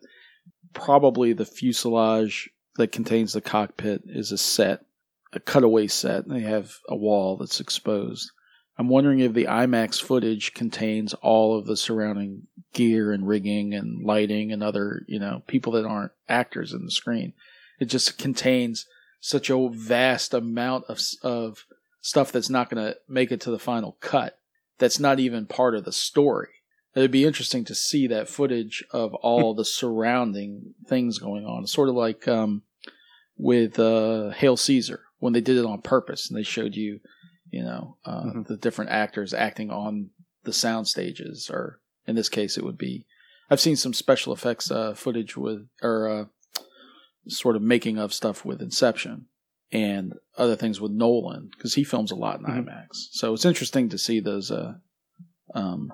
probably 0.73 1.33
the 1.33 1.45
fuselage 1.45 2.49
that 2.75 2.91
contains 2.91 3.33
the 3.33 3.41
cockpit 3.41 4.03
is 4.05 4.31
a 4.31 4.37
set, 4.37 4.85
a 5.31 5.39
cutaway 5.39 5.87
set. 5.87 6.27
They 6.27 6.41
have 6.41 6.77
a 6.89 6.95
wall 6.95 7.37
that's 7.37 7.59
exposed. 7.59 8.31
I'm 8.77 8.89
wondering 8.89 9.19
if 9.19 9.33
the 9.33 9.45
IMAX 9.45 10.01
footage 10.01 10.53
contains 10.55 11.13
all 11.15 11.57
of 11.57 11.67
the 11.67 11.77
surrounding 11.77 12.47
gear 12.73 13.11
and 13.11 13.27
rigging 13.27 13.75
and 13.75 14.03
lighting 14.03 14.51
and 14.51 14.63
other, 14.63 15.03
you 15.07 15.19
know, 15.19 15.43
people 15.47 15.73
that 15.73 15.85
aren't 15.85 16.11
actors 16.27 16.73
in 16.73 16.83
the 16.83 16.91
screen. 16.91 17.33
It 17.79 17.85
just 17.85 18.17
contains 18.17 18.87
such 19.19 19.49
a 19.49 19.69
vast 19.69 20.33
amount 20.33 20.85
of 20.89 20.99
of 21.21 21.65
stuff 22.03 22.33
that's 22.33 22.49
not 22.49 22.69
going 22.69 22.85
to 22.85 22.97
make 23.07 23.31
it 23.31 23.39
to 23.41 23.49
the 23.49 23.57
final 23.57 23.97
cut. 24.01 24.37
That's 24.77 24.99
not 24.99 25.19
even 25.21 25.45
part 25.45 25.73
of 25.73 25.85
the 25.85 25.93
story. 25.93 26.49
It'd 26.93 27.11
be 27.11 27.25
interesting 27.25 27.63
to 27.65 27.73
see 27.73 28.07
that 28.07 28.27
footage 28.29 28.83
of 28.91 29.13
all 29.15 29.55
the 29.55 29.63
surrounding 29.65 30.75
things 30.85 31.17
going 31.17 31.45
on. 31.45 31.65
Sort 31.65 31.87
of 31.87 31.95
like 31.95 32.27
um, 32.27 32.63
with 33.37 33.79
uh, 33.79 34.31
Hail 34.31 34.57
Caesar 34.57 35.05
when 35.19 35.31
they 35.31 35.39
did 35.41 35.57
it 35.57 35.65
on 35.65 35.81
purpose 35.81 36.29
and 36.29 36.37
they 36.37 36.43
showed 36.43 36.75
you, 36.75 36.99
you 37.49 37.63
know, 37.63 37.97
uh, 38.05 38.23
Mhm. 38.25 38.47
the 38.47 38.57
different 38.57 38.91
actors 38.91 39.33
acting 39.33 39.71
on 39.71 40.09
the 40.43 40.53
sound 40.53 40.89
stages, 40.89 41.49
or 41.49 41.79
in 42.05 42.15
this 42.17 42.27
case, 42.29 42.57
it 42.57 42.65
would 42.65 42.77
be. 42.77 43.05
I've 43.49 43.61
seen 43.61 43.77
some 43.77 43.93
special 43.93 44.33
effects 44.33 44.69
uh, 44.69 44.93
footage 44.93 45.37
with, 45.37 45.67
or 45.81 46.09
uh, 46.09 46.25
sort 47.29 47.55
of 47.55 47.61
making 47.61 47.97
of 47.97 48.13
stuff 48.13 48.43
with 48.43 48.61
Inception 48.61 49.27
and 49.73 50.13
other 50.37 50.55
things 50.55 50.79
with 50.79 50.91
Nolan 50.91 51.49
because 51.51 51.73
he 51.73 51.83
films 51.83 52.11
a 52.11 52.15
lot 52.15 52.39
in 52.39 52.45
Mhm. 52.45 52.65
IMAX. 52.65 53.09
So 53.11 53.33
it's 53.33 53.43
interesting 53.45 53.89
to 53.89 53.97
see 53.97 54.19
those. 54.21 54.51
Uh, 54.51 54.75
um, 55.53 55.91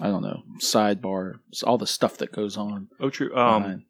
I 0.00 0.08
don't 0.08 0.22
know 0.22 0.42
sidebar, 0.60 1.34
all 1.64 1.78
the 1.78 1.86
stuff 1.86 2.16
that 2.18 2.32
goes 2.32 2.56
on. 2.56 2.88
Oh, 3.00 3.10
true. 3.10 3.34
Um, 3.36 3.84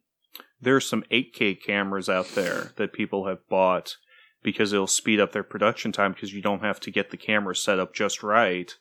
there's 0.61 0.87
some 0.87 1.03
8K 1.11 1.55
cameras 1.55 2.09
out 2.09 2.29
there 2.29 2.71
that 2.77 2.93
people 2.93 3.27
have 3.27 3.47
bought 3.49 3.97
because 4.43 4.71
it'll 4.73 4.87
speed 4.87 5.19
up 5.19 5.31
their 5.31 5.43
production 5.43 5.91
time 5.91 6.13
because 6.13 6.33
you 6.33 6.41
don't 6.41 6.61
have 6.61 6.79
to 6.81 6.91
get 6.91 7.09
the 7.09 7.17
camera 7.17 7.55
set 7.55 7.79
up 7.79 7.93
just 7.93 8.21
right 8.23 8.75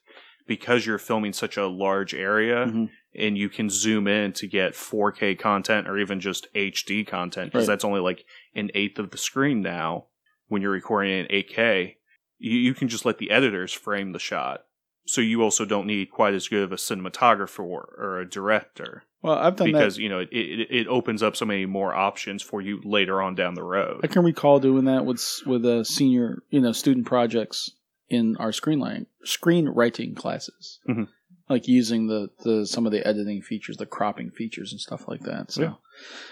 because 0.46 0.84
you're 0.84 0.98
filming 0.98 1.32
such 1.32 1.56
a 1.56 1.66
large 1.66 2.12
area 2.14 2.66
Mhm. 2.66 2.90
and 3.14 3.38
you 3.38 3.48
can 3.48 3.70
zoom 3.70 4.06
in 4.06 4.32
to 4.34 4.46
get 4.46 4.74
4K 4.74 5.34
content 5.34 5.88
or 5.88 5.96
even 5.98 6.20
just 6.20 6.46
HD 6.54 7.02
content 7.06 7.50
because 7.52 7.66
Right. 7.66 7.72
that's 7.72 7.84
only 7.84 8.00
like 8.00 8.26
an 8.54 8.70
eighth 8.74 8.98
of 8.98 9.10
the 9.10 9.16
screen 9.18 9.62
now 9.62 10.08
when 10.48 10.62
you're 10.62 10.70
recording 10.70 11.12
in 11.12 11.26
8K. 11.26 11.96
You, 12.38 12.58
you 12.58 12.74
can 12.74 12.88
just 12.88 13.04
let 13.04 13.18
the 13.18 13.30
editors 13.30 13.72
frame 13.72 14.12
the 14.12 14.18
shot. 14.18 14.64
So 15.06 15.20
you 15.20 15.42
also 15.42 15.64
don't 15.64 15.86
need 15.86 16.10
quite 16.10 16.32
as 16.34 16.48
good 16.48 16.62
of 16.62 16.72
a 16.72 16.76
cinematographer 16.76 17.58
or 17.60 18.20
a 18.20 18.28
director 18.28 19.02
Well, 19.22 19.34
I've 19.34 19.54
done 19.56 19.70
because 19.70 19.96
that. 19.96 20.02
you 20.02 20.08
know 20.08 20.20
it, 20.20 20.28
it 20.32 20.68
it 20.70 20.86
opens 20.88 21.22
up 21.22 21.36
so 21.36 21.44
many 21.44 21.66
more 21.66 21.94
options 21.94 22.42
for 22.42 22.62
you 22.62 22.80
later 22.84 23.20
on 23.20 23.34
down 23.34 23.54
the 23.54 23.62
road. 23.62 24.00
I 24.02 24.06
can 24.06 24.24
recall 24.24 24.60
doing 24.60 24.86
that 24.86 25.04
with 25.04 25.22
with 25.44 25.64
uh, 25.66 25.84
senior, 25.84 26.42
you 26.48 26.60
know, 26.60 26.72
student 26.72 27.04
projects 27.06 27.70
in 28.08 28.36
our 28.38 28.50
screenwriting 28.50 29.04
screenwriting 29.26 30.16
classes, 30.16 30.80
Mhm. 30.88 31.08
like 31.50 31.68
using 31.68 32.06
the, 32.06 32.30
the 32.42 32.66
some 32.66 32.86
of 32.86 32.92
the 32.92 33.06
editing 33.06 33.42
features, 33.42 33.76
the 33.76 33.84
cropping 33.86 34.30
features, 34.30 34.72
and 34.72 34.80
stuff 34.80 35.06
like 35.06 35.20
that. 35.22 35.50
So, 35.50 35.62
Yeah. 35.62 35.74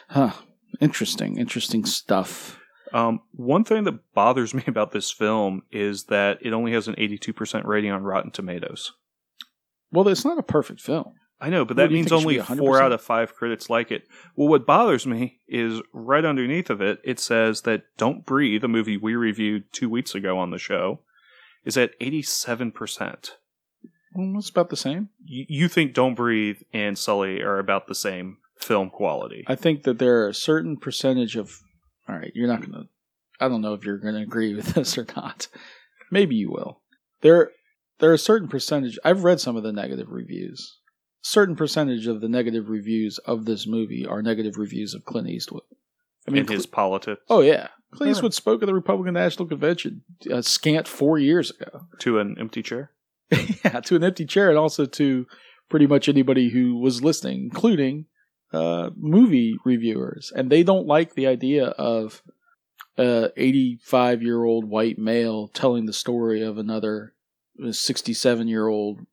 huh, 0.09 0.33
interesting, 0.81 1.37
interesting 1.39 1.85
stuff. 1.85 2.59
Um, 2.93 3.21
one 3.33 3.65
thing 3.65 3.85
that 3.85 4.13
bothers 4.15 4.55
me 4.55 4.65
about 4.67 4.93
this 4.93 5.11
film 5.11 5.63
is 5.71 6.05
that 6.05 6.39
it 6.43 6.53
only 6.53 6.73
has 6.73 6.89
an 6.89 6.95
82% 6.97 7.65
rating 7.65 7.91
on 7.91 8.03
Rotten 8.03 8.31
Tomatoes. 8.31 8.93
Well, 9.91 10.09
it's 10.09 10.25
not 10.25 10.39
a 10.39 10.43
perfect 10.43 10.81
film. 10.81 11.15
I 11.41 11.51
know, 11.51 11.65
but 11.65 11.77
that 11.77 11.91
means 11.91 12.09
think 12.09 12.23
it 12.23 12.45
should 12.47 12.53
only 12.53 12.61
four 12.65 12.81
out 12.81 12.93
of 12.93 13.03
five 13.03 13.35
critics 13.35 13.69
like 13.69 13.91
it. 13.91 14.05
Well, 14.37 14.47
what 14.47 14.65
bothers 14.65 15.09
me 15.09 15.41
is 15.49 15.83
right 15.93 16.25
underneath 16.25 16.71
of 16.71 16.81
it, 16.81 17.01
it 17.03 17.19
says 17.19 17.63
that 17.63 17.83
Don't 17.97 18.25
Breathe, 18.25 18.63
a 18.63 18.69
movie 18.69 18.97
we 18.97 19.17
reviewed 19.17 19.65
two 19.73 19.91
weeks 19.91 20.15
ago 20.15 20.39
on 20.39 20.51
the 20.51 20.59
show, 20.59 21.01
is 21.65 21.77
at 21.77 21.99
87%. 21.99 23.31
Well, 24.15 24.39
it's 24.39 24.51
about 24.51 24.71
the 24.71 24.77
same. 24.77 25.09
You, 25.25 25.47
you 25.49 25.69
think 25.69 25.95
Don't 25.95 26.15
Breathe 26.15 26.59
and 26.73 26.97
Sully 26.97 27.43
are 27.43 27.59
about 27.59 27.89
the 27.89 27.95
same 27.97 28.39
film 28.57 28.89
quality. 28.89 29.45
I 29.49 29.57
think 29.57 29.83
that 29.83 29.99
there 29.99 30.23
are 30.23 30.29
a 30.29 30.35
certain 30.35 30.77
percentage 30.77 31.37
of. 31.37 31.61
All 32.13 32.19
right, 32.19 32.33
you're 32.35 32.49
not 32.49 32.61
gonna. 32.61 32.85
I 33.41 33.49
don't 33.49 33.63
know 33.63 33.75
if 33.75 33.85
you're 33.85 33.99
gonna 33.99 34.21
agree 34.21 34.55
with 34.55 34.67
this 34.75 34.99
or 34.99 35.07
not. 35.17 35.49
Maybe 36.11 36.37
you 36.37 36.51
will. 36.51 36.81
There, 37.23 37.51
there 38.01 38.11
are 38.11 38.15
a 38.15 38.19
certain 38.19 38.49
percentage. 38.49 38.99
I've 39.05 39.25
read 39.25 39.41
some 39.41 39.57
of 39.57 39.63
the 39.63 39.73
negative 39.73 40.09
reviews. 40.11 40.79
Certain 41.23 41.57
percentage 41.57 42.07
of 42.07 42.21
the 42.21 42.29
negative 42.29 42.69
reviews 42.69 43.19
of 43.19 43.45
this 43.45 43.67
movie 43.67 44.05
are 44.05 44.23
negative 44.23 44.59
reviews 44.59 44.93
of 44.93 45.05
Clint 45.05 45.29
Eastwood. 45.29 45.63
I 46.29 46.33
mean, 46.33 46.43
in 46.43 46.49
his 46.53 46.67
politics 46.67 47.23
oh 47.31 47.41
yeah, 47.41 47.69
Clint 47.93 48.09
Yeah. 48.09 48.13
Eastwood 48.13 48.35
spoke 48.35 48.63
at 48.63 48.67
the 48.67 48.75
Republican 48.75 49.15
National 49.15 49.47
Convention 49.49 50.03
a 50.31 50.43
scant 50.43 50.87
four 50.87 51.19
years 51.19 51.51
ago. 51.51 51.87
to 52.01 52.19
an 52.19 52.37
empty 52.39 52.63
chair. 52.63 52.91
yeah, 53.65 53.81
to 53.81 53.97
an 53.97 54.05
empty 54.05 54.27
chair, 54.27 54.51
and 54.51 54.59
also 54.59 54.85
to 54.85 55.27
pretty 55.71 55.87
much 55.87 56.09
anybody 56.09 56.51
who 56.51 56.77
was 56.77 57.03
listening, 57.03 57.45
including 57.45 58.05
uh, 58.53 58.91
movie 58.97 59.57
reviewers, 59.65 60.33
and 60.35 60.51
they 60.51 60.63
don't 60.63 60.87
like 60.87 61.15
the 61.15 61.27
idea 61.27 61.67
of 61.67 62.23
a 62.99 63.31
85 63.37 64.23
year 64.23 64.45
old 64.45 64.69
white 64.69 64.99
male 64.99 65.49
telling 65.49 65.87
the 65.87 65.93
story 65.93 66.43
of 66.43 66.59
another 66.59 67.15
67 67.71 68.49
year 68.49 68.69
old 68.69 69.07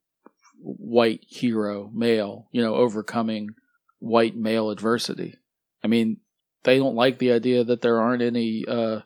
white 0.61 1.23
hero 1.27 1.89
male, 1.93 2.47
you 2.51 2.61
know, 2.61 2.75
overcoming 2.75 3.51
white 3.99 4.35
male 4.35 4.69
adversity. 4.69 5.35
I 5.83 5.87
mean, 5.87 6.17
they 6.63 6.77
don't 6.77 6.95
like 6.95 7.19
the 7.19 7.31
idea 7.31 7.63
that 7.63 7.81
there 7.81 8.01
aren't 8.01 8.21
any 8.21 8.65
uh, 8.67 9.01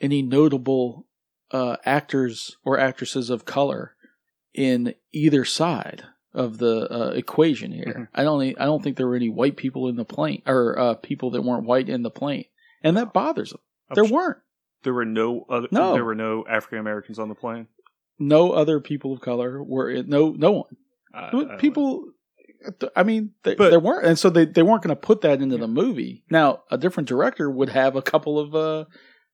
any 0.00 0.22
notable 0.22 1.06
uh, 1.50 1.76
actors 1.84 2.56
or 2.64 2.78
actresses 2.78 3.30
of 3.30 3.44
color 3.44 3.94
in 4.54 4.94
either 5.12 5.44
side 5.44 6.04
of 6.36 6.58
the 6.58 6.88
uh, 6.92 7.10
equation 7.10 7.72
here. 7.72 8.10
I 8.14 8.22
don't. 8.22 8.42
I 8.60 8.64
don't 8.64 8.82
think 8.82 8.96
there 8.96 9.06
were 9.08 9.16
any 9.16 9.28
white 9.30 9.56
people 9.56 9.88
in 9.88 9.96
the 9.96 10.04
plane 10.04 10.42
or 10.46 10.78
uh, 10.78 10.94
people 10.94 11.30
that 11.32 11.42
weren't 11.42 11.64
white 11.66 11.88
in 11.88 12.02
the 12.02 12.10
plane, 12.10 12.44
and 12.82 12.96
that 12.96 13.12
bothers 13.12 13.50
them. 13.50 13.60
There 13.94 14.04
weren't 14.04 14.38
There 14.84 14.94
were 14.94 15.04
no 15.04 15.44
other. 15.48 15.68
No. 15.70 15.94
There 15.94 16.04
were 16.04 16.14
no 16.14 16.44
African 16.48 16.78
Americans 16.78 17.18
on 17.18 17.28
the 17.28 17.34
plane. 17.34 17.66
no 18.18 18.52
other 18.52 18.80
people 18.80 19.12
of 19.12 19.20
color 19.20 19.62
were 19.62 19.90
in, 19.90 20.08
no 20.08 20.30
no 20.30 20.50
one. 20.52 20.76
I- 21.14 21.54
I 21.54 21.56
people. 21.56 22.12
I 22.96 23.02
mean, 23.04 23.32
they, 23.44 23.54
But- 23.54 23.70
there 23.70 23.78
weren't, 23.80 24.06
and 24.06 24.18
so 24.18 24.28
they, 24.28 24.44
they 24.44 24.62
weren't 24.62 24.82
going 24.82 24.94
to 24.96 25.00
put 25.00 25.20
that 25.20 25.40
into 25.40 25.56
the 25.56 25.68
movie. 25.68 26.24
Now, 26.30 26.62
a 26.70 26.76
different 26.78 27.08
director 27.08 27.48
would 27.50 27.68
have 27.68 27.94
a 27.96 28.02
couple 28.02 28.38
of 28.40 28.54
uh, 28.54 28.84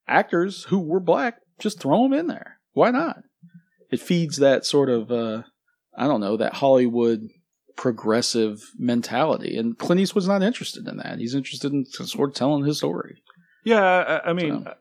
actors 0.07 0.65
who 0.65 0.79
were 0.79 0.99
black. 0.99 1.39
Just 1.59 1.79
throw 1.79 2.03
them 2.03 2.13
in 2.13 2.27
there. 2.27 2.59
Why 2.73 2.91
not? 2.91 3.17
It 3.91 3.99
feeds 4.01 4.37
that 4.37 4.65
sort 4.65 4.89
of, 4.89 5.11
uh, 5.11 5.43
I 5.97 6.07
don't 6.07 6.21
know, 6.21 6.37
that 6.37 6.55
Hollywood 6.55 7.21
progressive 7.75 8.61
mentality. 8.77 9.57
And 9.57 9.77
Clint 9.77 9.99
Eastwood's 10.01 10.27
not 10.27 10.43
interested 10.43 10.87
in 10.87 10.97
that. 10.97 11.19
He's 11.19 11.35
interested 11.35 11.71
in 11.73 11.85
sort 11.85 12.29
of 12.29 12.35
telling 12.35 12.65
his 12.65 12.77
story. 12.77 13.21
Yeah, 13.65 13.81
I, 13.83 14.29
I 14.29 14.33
mean, 14.33 14.63
So. 14.63 14.73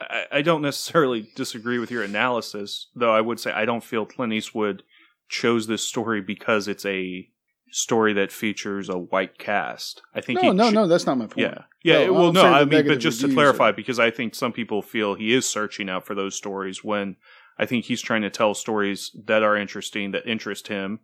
I, 0.00 0.24
I 0.32 0.42
don't 0.42 0.62
necessarily 0.62 1.28
disagree 1.36 1.78
with 1.78 1.90
your 1.90 2.02
analysis, 2.02 2.88
though. 2.94 3.12
I 3.12 3.20
would 3.20 3.38
say 3.38 3.52
I 3.52 3.64
don't 3.64 3.84
feel 3.84 4.06
Clint 4.06 4.32
Eastwood 4.32 4.82
chose 5.28 5.66
this 5.66 5.86
story 5.86 6.20
because 6.20 6.66
it's 6.66 6.84
a 6.86 7.28
story 7.72 8.12
that 8.14 8.32
features 8.32 8.88
a 8.88 8.98
white 8.98 9.38
cast. 9.38 10.02
I 10.14 10.20
think 10.20 10.42
No, 10.42 10.50
no, 10.52 10.70
no, 10.70 10.88
that's 10.88 11.06
not 11.06 11.18
my 11.18 11.26
point. 11.26 11.38
Yeah, 11.38 11.58
yeah. 11.84 12.06
No, 12.06 12.12
well, 12.14 12.32
no, 12.32 12.44
I 12.44 12.64
mean, 12.64 12.86
but 12.86 12.98
just 12.98 13.20
to 13.20 13.32
clarify, 13.32 13.68
are- 13.68 13.72
because 13.72 14.00
I 14.00 14.10
think 14.10 14.34
some 14.34 14.52
people 14.52 14.82
feel 14.82 15.14
he 15.14 15.32
is 15.32 15.48
searching 15.48 15.88
out 15.88 16.04
for 16.04 16.14
those 16.14 16.34
stories 16.34 16.82
when 16.82 17.16
I 17.60 17.66
think 17.66 17.84
he's 17.84 18.00
trying 18.00 18.22
to 18.22 18.30
tell 18.30 18.54
stories 18.54 19.14
that 19.26 19.42
are 19.42 19.54
interesting 19.54 20.12
that 20.12 20.26
interest 20.26 20.68
him. 20.68 21.00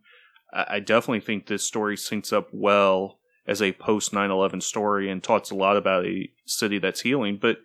I, 0.51 0.79
definitely 0.79 1.19
think 1.19 1.45
this 1.45 1.63
story 1.63 1.95
syncs 1.95 2.33
up 2.33 2.47
well 2.51 3.19
as 3.45 3.61
a 3.61 3.73
post 3.73 4.11
9/11 4.11 4.63
story 4.63 5.09
and 5.09 5.21
talks 5.21 5.51
a 5.51 5.55
lot 5.55 5.77
about 5.77 6.05
a 6.05 6.31
city 6.45 6.79
that's 6.79 7.01
healing. 7.01 7.37
But 7.39 7.59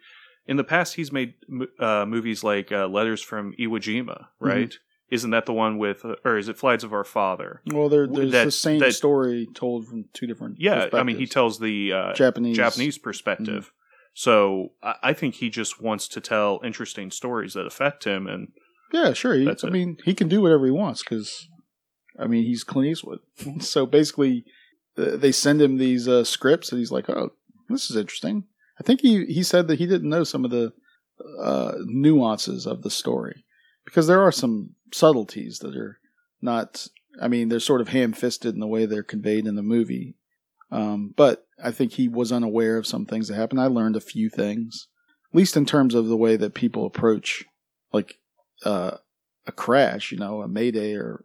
in 0.47 0.59
the 0.59 0.65
past, 0.65 0.97
he's 0.97 1.11
made 1.11 1.35
uh, 1.79 2.05
movies 2.07 2.45
like 2.45 2.71
uh, 2.71 2.87
Letters 2.87 3.23
from 3.23 3.55
Iwo 3.59 3.79
Jima, 3.79 4.27
right? 4.39 4.75
Isn't 5.11 5.31
that 5.31 5.47
the 5.47 5.53
one 5.53 5.79
with, 5.79 6.05
uh, 6.05 6.17
or 6.25 6.37
is 6.37 6.49
it 6.49 6.59
Flags 6.59 6.85
of 6.85 6.93
Our 6.93 7.05
Father? 7.05 7.63
Well, 7.67 7.89
there, 7.89 8.07
there's 8.07 8.33
the 8.33 8.51
same 8.51 8.81
that- 8.81 8.95
story 8.95 9.49
told 9.55 9.87
from 9.87 10.07
two 10.13 10.27
different 10.27 10.57
Yeah, 10.59 10.89
I 10.93 11.03
mean, 11.03 11.17
he 11.17 11.27
tells 11.27 11.61
the 11.61 11.93
uh, 11.93 12.13
Japanese. 12.15 12.57
Japanese 12.57 12.99
perspective. 12.99 13.73
So 14.15 14.73
I, 14.83 14.95
I 15.03 15.13
think 15.13 15.37
he 15.37 15.49
just 15.49 15.81
wants 15.81 16.09
to 16.09 16.21
tell 16.21 16.61
interesting 16.63 17.11
stories 17.11 17.55
that 17.55 17.67
affect 17.67 18.05
him, 18.05 18.27
and 18.27 18.53
Yeah, 18.93 19.13
sure. 19.15 19.35
He, 19.35 19.49
I 19.49 19.53
it. 19.53 19.65
mean, 19.65 19.97
he 20.05 20.15
can 20.15 20.29
do 20.29 20.43
whatever 20.43 20.67
he 20.67 20.71
wants 20.71 21.03
because, 21.03 21.49
I 22.19 22.27
mean, 22.27 22.45
he's 22.45 22.65
Clint 22.65 22.91
Eastwood. 22.91 23.21
so 23.61 23.87
basically, 23.87 24.45
uh, 24.97 25.17
they 25.17 25.33
send 25.33 25.63
him 25.63 25.79
these 25.79 26.07
uh, 26.07 26.25
scripts, 26.25 26.71
and 26.71 26.79
he's 26.79 26.93
like, 26.93 27.09
"Oh, 27.09 27.31
this 27.69 27.91
is 27.91 27.97
interesting." 27.97 28.45
I 28.79 28.83
think 28.83 29.01
he 29.01 29.25
he 29.27 29.43
said 29.43 29.69
that 29.69 29.79
he 29.79 29.87
didn't 29.87 30.11
know 30.11 30.25
some 30.25 30.45
of 30.45 30.51
the 30.51 30.73
uh, 31.41 31.73
nuances 31.87 32.67
of 32.67 32.83
the 32.83 32.91
story 32.91 33.45
because 33.85 34.07
there 34.07 34.21
are 34.21 34.33
some 34.33 34.75
subtleties 34.93 35.59
that 35.61 35.75
are 35.77 35.99
not. 36.41 36.87
I 37.21 37.29
mean, 37.29 37.49
they're 37.49 37.61
sort 37.61 37.83
of 37.83 37.89
ham-fisted 37.89 38.55
in 38.55 38.61
the 38.61 38.67
way 38.67 38.87
they're 38.87 39.03
conveyed 39.03 39.47
in 39.47 39.55
the 39.55 39.63
movie. 39.63 40.17
Um, 40.71 41.13
but 41.15 41.47
I 41.63 41.71
think 41.71 41.93
he 41.93 42.09
was 42.09 42.33
unaware 42.33 42.79
of 42.79 42.87
some 42.87 43.05
things 43.05 43.29
that 43.29 43.35
happened. 43.35 43.61
I 43.61 43.67
learned 43.67 43.97
a 43.97 44.01
few 44.01 44.31
things, 44.31 44.89
at 45.31 45.37
least 45.37 45.55
in 45.55 45.67
terms 45.67 45.95
of 45.95 46.07
the 46.07 46.17
way 46.17 46.37
that 46.37 46.55
people 46.55 46.87
approach, 46.87 47.45
like 47.93 48.17
uh, 48.65 48.97
a 49.47 49.53
crash, 49.53 50.13
you 50.13 50.19
know, 50.19 50.43
a 50.43 50.49
mayday, 50.49 50.95
or 50.95 51.25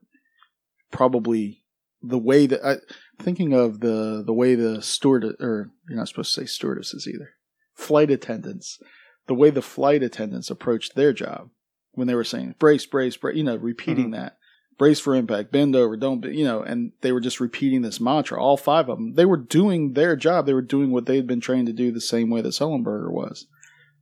probably 0.91 1.63
the 2.02 2.17
way 2.17 2.45
that 2.45 2.63
I 2.65 2.78
thinking 3.21 3.54
of 3.54 3.80
the 3.80 4.23
the 4.26 4.34
way 4.34 4.56
the 4.56 4.82
steward 4.82 5.23
or 5.39 5.71
you're 5.89 5.97
not 5.97 6.08
supposed 6.08 6.34
to 6.36 6.41
say 6.41 6.45
stewardesses 6.45 7.08
either, 7.08 7.32
flight 7.73 8.12
attendants, 8.12 8.80
the 9.28 9.34
way 9.36 9.50
the 9.50 9.62
flight 9.62 10.04
attendants 10.04 10.50
approached 10.50 10.95
their 10.95 11.13
job 11.13 11.50
when 11.93 12.08
they 12.08 12.15
were 12.15 12.23
saying 12.23 12.56
brace, 12.60 12.86
brace, 12.86 13.17
brace, 13.17 13.36
you 13.36 13.43
know, 13.43 13.56
repeating 13.56 14.10
Mhm. 14.10 14.13
that. 14.13 14.38
Brace 14.78 15.00
for 15.00 15.15
impact, 15.15 15.52
bend 15.52 15.76
over, 15.76 15.97
don't, 15.97 16.19
be, 16.21 16.38
you 16.38 16.43
know, 16.43 16.62
and 16.62 16.91
they 17.02 17.12
were 17.12 17.19
just 17.19 17.39
repeating 17.39 17.82
this 17.82 18.00
mantra. 18.00 18.39
All 18.39 18.58
five 18.58 18.88
of 18.89 19.00
them, 19.00 19.15
they 19.15 19.26
were 19.26 19.36
doing 19.36 19.93
their 19.93 20.15
job. 20.15 20.45
They 20.45 20.54
were 20.54 20.62
doing 20.62 20.91
what 20.91 21.08
they 21.08 21.15
had 21.15 21.26
been 21.26 21.39
trained 21.41 21.65
to 21.65 21.73
do 21.73 21.91
the 21.91 22.00
same 22.00 22.30
way 22.30 22.41
that 22.41 22.50
Sullenberger 22.50 23.10
was. 23.12 23.47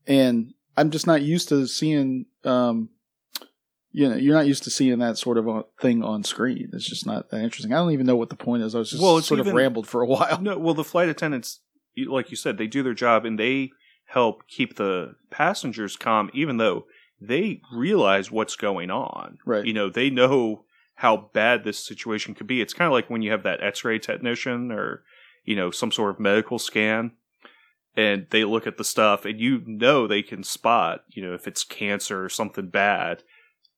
And 0.05 0.53
I'm 0.75 0.91
just 0.91 1.07
not 1.07 1.21
used 1.21 1.47
to 1.47 1.65
seeing, 1.65 2.25
um, 2.43 2.89
you 3.95 4.09
know, 4.09 4.17
you're 4.17 4.35
not 4.35 4.45
used 4.45 4.63
to 4.63 4.69
seeing 4.69 4.99
that 4.99 5.17
sort 5.17 5.37
of 5.37 5.47
a 5.47 5.63
thing 5.79 6.03
on 6.03 6.21
screen. 6.21 6.69
It's 6.73 6.87
just 6.87 7.07
not 7.07 7.29
that 7.29 7.41
interesting. 7.41 7.71
I 7.71 7.77
don't 7.77 7.93
even 7.93 8.05
know 8.05 8.17
what 8.17 8.27
the 8.27 8.35
point 8.35 8.61
is. 8.61 8.75
I 8.75 8.79
was 8.79 8.89
just 8.89 9.01
Well, 9.01 9.21
sort 9.21 9.39
of 9.39 9.47
rambled 9.47 9.87
for 9.87 10.01
a 10.01 10.05
while. 10.05 10.41
No, 10.41 10.57
well, 10.57 10.73
the 10.73 10.83
flight 10.83 11.07
attendants, 11.07 11.61
like 12.05 12.29
you 12.29 12.35
said, 12.35 12.57
they 12.57 12.67
do 12.67 12.83
their 12.83 12.93
job 12.93 13.23
and 13.23 13.39
they 13.39 13.71
help 14.07 14.49
keep 14.49 14.75
the 14.75 15.15
passengers 15.31 15.95
calm, 15.95 16.29
even 16.33 16.57
though 16.57 16.87
they 17.21 17.61
realize 17.73 18.29
what's 18.29 18.57
going 18.57 18.91
on. 18.91 19.37
Right. 19.45 19.65
You 19.65 19.71
know, 19.71 19.89
they 19.89 20.09
know 20.09 20.65
how 20.95 21.29
bad 21.31 21.63
this 21.63 21.79
situation 21.79 22.35
could 22.35 22.47
be. 22.47 22.59
It's 22.59 22.73
kind 22.73 22.87
of 22.87 22.91
like 22.91 23.09
when 23.09 23.21
you 23.21 23.31
have 23.31 23.43
that 23.43 23.63
X-ray 23.63 23.99
technician 23.99 24.73
or 24.73 25.03
you 25.45 25.55
know 25.55 25.71
some 25.71 25.93
sort 25.93 26.11
of 26.11 26.19
medical 26.19 26.59
scan, 26.59 27.13
and 27.95 28.27
they 28.29 28.43
look 28.43 28.67
at 28.67 28.75
the 28.75 28.83
stuff, 28.83 29.23
and 29.23 29.39
you 29.39 29.63
know 29.65 30.05
they 30.05 30.21
can 30.21 30.43
spot, 30.43 31.05
you 31.11 31.25
know, 31.25 31.33
if 31.33 31.47
it's 31.47 31.63
cancer 31.63 32.25
or 32.25 32.29
something 32.29 32.67
bad. 32.67 33.23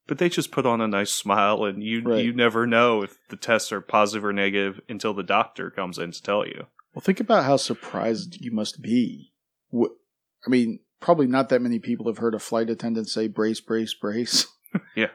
But 0.07 0.17
they 0.19 0.29
just 0.29 0.51
put 0.51 0.65
on 0.65 0.79
a 0.81 0.87
nice 0.87 1.11
smile, 1.13 1.65
and 1.65 1.83
you 1.83 2.01
Right. 2.01 2.23
you 2.23 2.33
never 2.33 2.65
know 2.65 3.03
if 3.03 3.17
the 3.29 3.35
tests 3.35 3.71
are 3.71 3.81
positive 3.81 4.23
or 4.25 4.31
negative 4.33 4.79
until 4.87 5.13
the 5.13 5.23
doctor 5.23 5.69
comes 5.69 5.97
in 5.97 6.11
to 6.11 6.21
tell 6.23 6.45
you. 6.47 6.67
Well, 6.93 7.01
think 7.01 7.19
about 7.19 7.43
how 7.43 7.57
surprised 7.57 8.37
you 8.41 8.51
must 8.51 8.81
be. 8.81 9.33
I 9.75 10.49
mean, 10.49 10.79
probably 10.99 11.27
not 11.27 11.49
that 11.49 11.61
many 11.61 11.79
people 11.79 12.07
have 12.07 12.17
heard 12.19 12.33
a 12.33 12.39
flight 12.39 12.69
attendant 12.69 13.09
say 13.09 13.27
brace, 13.27 13.59
brace, 13.61 13.93
brace. 13.93 14.47
Yeah. 14.95 15.07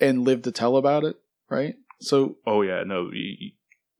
And 0.00 0.22
live 0.24 0.42
to 0.42 0.52
tell 0.52 0.76
about 0.76 1.04
it, 1.04 1.16
right? 1.48 1.74
So 2.00 2.36
Oh 2.46 2.62
yeah, 2.62 2.82
no, 2.84 3.04
y- 3.04 3.36
y- 3.40 3.52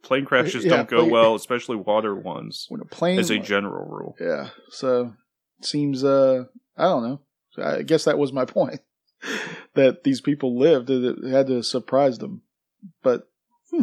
plane 0.03 0.25
crashes 0.25 0.65
Yeah, 0.65 0.71
don't 0.77 0.89
go 0.89 0.99
plane- 1.01 1.11
well, 1.11 1.35
especially 1.35 1.77
water 1.77 2.15
ones, 2.15 2.67
when 2.69 2.81
a 2.81 2.85
plane. 2.85 3.19
as 3.19 3.31
a 3.31 3.39
general 3.39 3.87
rule. 3.89 4.17
yeah. 4.21 4.51
So 4.71 5.15
seems, 5.63 6.05
uh, 6.05 6.45
I 6.77 6.83
don't 6.85 7.03
know. 7.05 7.21
I 7.63 7.83
guess 7.83 8.05
that 8.05 8.19
was 8.19 8.33
my 8.33 8.45
point. 8.45 8.81
that 9.75 10.05
these 10.05 10.21
people 10.21 10.59
lived, 10.59 10.91
it 10.91 11.25
had 11.31 11.47
to 11.49 11.63
surprise 11.63 12.19
them. 12.19 12.43
But 13.03 13.29
hmm, 13.71 13.83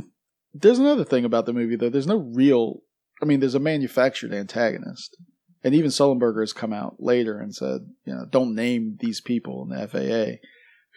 there's 0.53 0.79
another 0.79 1.03
thing 1.03 1.25
about 1.25 1.45
the 1.45 1.53
movie, 1.53 1.75
though. 1.75 1.89
There's 1.89 2.07
no 2.07 2.17
real. 2.17 2.81
I 3.21 3.25
mean, 3.25 3.39
there's 3.39 3.55
a 3.55 3.59
manufactured 3.59 4.33
antagonist. 4.33 5.17
And 5.63 5.73
even 5.73 5.89
Sullenberger 5.89 6.41
has 6.41 6.53
come 6.53 6.73
out 6.73 6.97
later 6.99 7.39
and 7.39 7.55
said, 7.55 7.89
you 8.05 8.13
know, 8.13 8.25
don't 8.29 8.53
name 8.53 8.97
these 8.99 9.19
people 9.19 9.63
in 9.63 9.75
the 9.75 9.87
FAA 9.87 10.45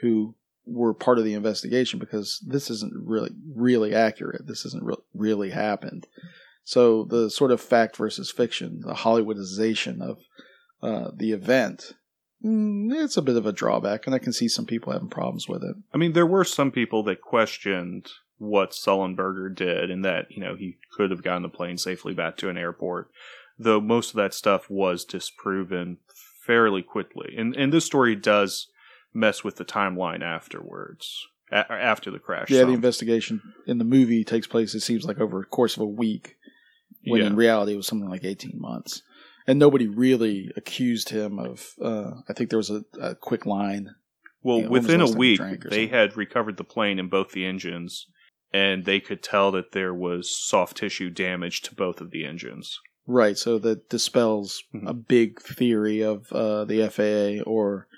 who 0.02 0.34
were 0.66 0.92
part 0.92 1.18
of 1.18 1.24
the 1.24 1.32
investigation 1.32 1.98
because 1.98 2.44
this 2.46 2.70
isn't 2.70 2.92
really 2.94 3.30
really 3.54 3.94
accurate. 3.94 4.46
This 4.46 4.66
isn't 4.66 4.84
re- 4.84 4.96
really 5.14 5.50
happened. 5.50 6.06
So 6.64 7.04
the 7.04 7.30
sort 7.30 7.50
of 7.50 7.62
fact 7.62 7.96
versus 7.96 8.30
fiction, 8.30 8.82
the 8.84 8.92
Hollywoodization 8.92 10.02
of 10.02 10.18
uh, 10.82 11.12
the 11.16 11.32
event, 11.32 11.94
Mm, 12.44 12.92
it's 12.92 13.16
a 13.16 13.22
bit 13.22 13.36
of 13.36 13.46
a 13.46 13.52
drawback, 13.52 14.06
and 14.06 14.14
I 14.14 14.18
can 14.18 14.32
see 14.32 14.48
some 14.48 14.66
people 14.66 14.92
having 14.92 15.08
problems 15.08 15.48
with 15.48 15.62
it. 15.64 15.76
I 15.92 15.98
mean, 15.98 16.12
there 16.12 16.26
were 16.26 16.44
some 16.44 16.70
people 16.70 17.02
that 17.04 17.20
questioned 17.20 18.10
what 18.38 18.70
Sullenberger 18.70 19.52
did 19.54 19.90
and 19.90 20.04
that, 20.04 20.30
you 20.30 20.40
know, 20.40 20.54
he 20.54 20.76
could 20.92 21.10
have 21.10 21.24
gotten 21.24 21.42
the 21.42 21.48
plane 21.48 21.78
safely 21.78 22.14
back 22.14 22.36
to 22.36 22.48
an 22.48 22.56
airport, 22.56 23.10
though 23.58 23.80
most 23.80 24.10
of 24.10 24.16
that 24.16 24.32
stuff 24.32 24.70
was 24.70 25.04
disproven 25.04 25.98
fairly 26.46 26.82
quickly. 26.82 27.34
And, 27.36 27.56
and 27.56 27.72
this 27.72 27.84
story 27.84 28.14
does 28.14 28.68
mess 29.12 29.42
with 29.42 29.56
the 29.56 29.64
timeline 29.64 30.22
afterwards, 30.22 31.26
a- 31.50 31.72
after 31.72 32.12
the 32.12 32.20
crash. 32.20 32.50
Yeah, 32.50 32.62
the 32.62 32.72
investigation 32.72 33.42
in 33.66 33.78
the 33.78 33.84
movie 33.84 34.22
takes 34.22 34.46
place. 34.46 34.74
It 34.74 34.80
seems 34.80 35.04
like 35.04 35.18
over 35.18 35.40
a 35.40 35.44
course 35.44 35.76
of 35.76 35.82
a 35.82 35.86
week, 35.86 36.36
when 37.04 37.22
yeah. 37.22 37.26
in 37.26 37.36
reality 37.36 37.72
it 37.72 37.76
was 37.76 37.86
something 37.86 38.08
like 38.08 38.24
eighteen 38.24 38.60
months, 38.60 39.02
and 39.48 39.58
nobody 39.58 39.88
really 39.88 40.52
accused 40.56 41.08
him 41.08 41.38
of. 41.40 41.74
Uh, 41.82 42.12
I 42.28 42.32
think 42.34 42.50
there 42.50 42.58
was 42.58 42.70
a, 42.70 42.84
a 43.00 43.14
quick 43.16 43.44
line. 43.46 43.90
Well, 44.42 44.60
when 44.60 44.70
was 44.70 44.82
within 44.82 45.00
a 45.00 45.08
you 45.10 45.16
week, 45.16 45.40
they 45.40 45.46
something? 45.62 45.88
had 45.88 46.16
recovered 46.16 46.56
the 46.58 46.64
plane 46.64 47.00
and 47.00 47.10
both 47.10 47.32
the 47.32 47.44
engines, 47.44 48.06
and 48.52 48.84
they 48.84 49.00
could 49.00 49.22
tell 49.22 49.50
that 49.52 49.72
there 49.72 49.92
was 49.92 50.30
soft 50.30 50.76
tissue 50.76 51.10
damage 51.10 51.60
to 51.62 51.74
both 51.74 52.00
of 52.00 52.12
the 52.12 52.24
engines. 52.24 52.78
Right, 53.10 53.36
so 53.38 53.58
that 53.60 53.88
dispels 53.88 54.62
Mhm. 54.74 54.86
a 54.88 54.92
big 54.94 55.40
theory 55.40 56.02
of 56.02 56.30
uh, 56.32 56.64
the 56.66 56.82
FAA, 56.88 57.42
or 57.42 57.88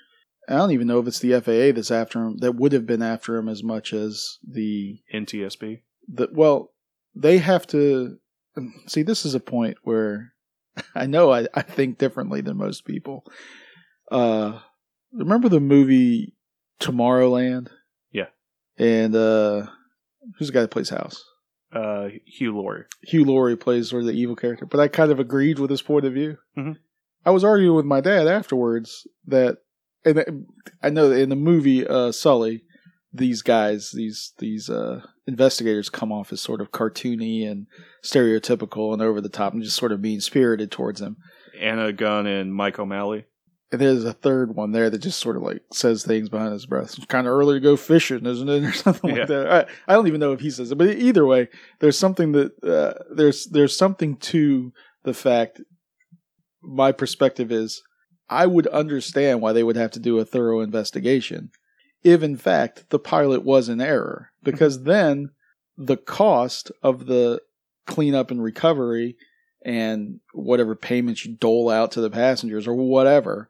I 0.49 0.55
don't 0.55 0.71
even 0.71 0.87
know 0.87 0.99
if 0.99 1.07
it's 1.07 1.19
the 1.19 1.33
FAA 1.33 1.73
that's 1.73 1.91
after 1.91 2.19
him. 2.25 2.37
That 2.37 2.55
would 2.55 2.71
have 2.71 2.85
been 2.87 3.01
after 3.01 3.35
him 3.37 3.47
as 3.49 3.61
much 3.61 3.93
as 3.93 4.37
the 4.47 4.99
NTSB. 5.13 5.81
the. 6.07 6.29
Well, 6.31 6.71
they 7.13 7.37
have 7.39 7.67
to 7.67 8.17
see. 8.87 9.03
This 9.03 9.25
is 9.25 9.35
a 9.35 9.39
point 9.39 9.77
where 9.83 10.30
I 10.95 11.05
know 11.05 11.31
I, 11.31 11.47
I 11.53 11.61
think 11.61 11.97
differently 11.97 12.41
than 12.41 12.57
most 12.57 12.85
people. 12.85 13.25
Uh, 14.11 14.59
remember 15.13 15.49
the 15.49 15.59
movie 15.59 16.35
Tomorrowland? 16.79 17.69
Yeah. 18.11 18.27
And 18.77 19.15
uh, 19.15 19.67
who's 20.37 20.47
the 20.47 20.53
guy 20.53 20.61
that 20.61 20.71
plays 20.71 20.89
House? 20.89 21.23
Uh, 21.73 22.09
Hugh 22.25 22.55
Laurie. 22.57 22.83
Hugh 23.03 23.23
Laurie 23.23 23.55
plays 23.55 23.89
sort 23.89 24.01
of 24.01 24.07
the 24.07 24.13
evil 24.13 24.35
character, 24.35 24.65
but 24.65 24.79
I 24.79 24.87
kind 24.89 25.11
of 25.11 25.19
agreed 25.19 25.57
with 25.59 25.69
his 25.69 25.81
point 25.81 26.05
of 26.05 26.13
view. 26.13 26.37
Mhm. 26.57 26.77
I 27.25 27.29
was 27.31 27.43
arguing 27.43 27.75
with 27.75 27.85
my 27.85 28.01
dad 28.01 28.27
afterwards 28.27 29.07
that, 29.27 29.59
and 30.03 30.45
I 30.81 30.89
know 30.89 31.09
that 31.09 31.21
in 31.21 31.29
the 31.29 31.35
movie 31.35 31.85
uh, 31.87 32.11
Sully, 32.11 32.63
these 33.13 33.41
guys, 33.41 33.91
these 33.93 34.33
these 34.39 34.69
uh, 34.69 35.01
investigators, 35.27 35.89
come 35.89 36.11
off 36.11 36.31
as 36.31 36.41
sort 36.41 36.61
of 36.61 36.71
cartoony 36.71 37.49
and 37.49 37.67
stereotypical 38.03 38.93
and 38.93 39.01
over 39.01 39.21
the 39.21 39.29
top, 39.29 39.53
and 39.53 39.63
just 39.63 39.77
sort 39.77 39.91
of 39.91 39.99
mean 40.01 40.21
spirited 40.21 40.71
towards 40.71 41.01
him. 41.01 41.17
Anna 41.59 41.91
Gunn 41.93 42.25
and 42.27 42.53
Mike 42.53 42.79
O'Malley. 42.79 43.25
And 43.73 43.79
there's 43.79 44.03
a 44.03 44.11
third 44.11 44.53
one 44.55 44.73
there 44.73 44.89
that 44.89 44.97
just 44.99 45.19
sort 45.19 45.37
of 45.37 45.43
like 45.43 45.61
says 45.71 46.03
things 46.03 46.27
behind 46.27 46.51
his 46.51 46.65
breath. 46.65 46.95
It's 46.97 47.05
kind 47.05 47.25
of 47.25 47.31
early 47.31 47.55
to 47.55 47.59
go 47.61 47.77
fishing, 47.77 48.25
isn't 48.25 48.49
it, 48.49 48.63
or 48.65 48.73
something 48.73 49.09
Yeah. 49.11 49.19
like 49.19 49.27
that. 49.29 49.47
I, 49.87 49.91
I 49.91 49.95
don't 49.95 50.07
even 50.07 50.19
know 50.19 50.33
if 50.33 50.41
he 50.41 50.49
says 50.51 50.71
it, 50.71 50.77
but 50.77 50.89
either 50.89 51.25
way, 51.25 51.47
there's 51.79 51.97
something 51.97 52.33
that 52.33 52.51
uh, 52.63 53.01
there's 53.15 53.47
there's 53.47 53.77
something 53.77 54.17
to 54.17 54.73
the 55.03 55.13
fact. 55.13 55.61
My 56.63 56.91
perspective 56.91 57.51
is, 57.51 57.81
I 58.29 58.45
would 58.45 58.67
understand 58.67 59.41
why 59.41 59.53
they 59.53 59.63
would 59.63 59.75
have 59.77 59.91
to 59.91 59.99
do 59.99 60.19
a 60.19 60.25
thorough 60.25 60.59
investigation, 60.61 61.49
if 62.03 62.23
in 62.23 62.37
fact 62.37 62.89
the 62.89 62.99
pilot 62.99 63.43
was 63.43 63.69
in 63.69 63.81
error, 63.81 64.31
because 64.43 64.83
then 64.83 65.29
the 65.77 65.97
cost 65.97 66.71
of 66.83 67.05
the 67.05 67.41
cleanup 67.87 68.31
and 68.31 68.43
recovery 68.43 69.15
and 69.63 70.19
whatever 70.33 70.75
payments 70.75 71.25
you 71.25 71.35
dole 71.35 71.69
out 71.69 71.91
to 71.91 72.01
the 72.01 72.09
passengers 72.09 72.67
or 72.67 72.73
whatever 72.73 73.47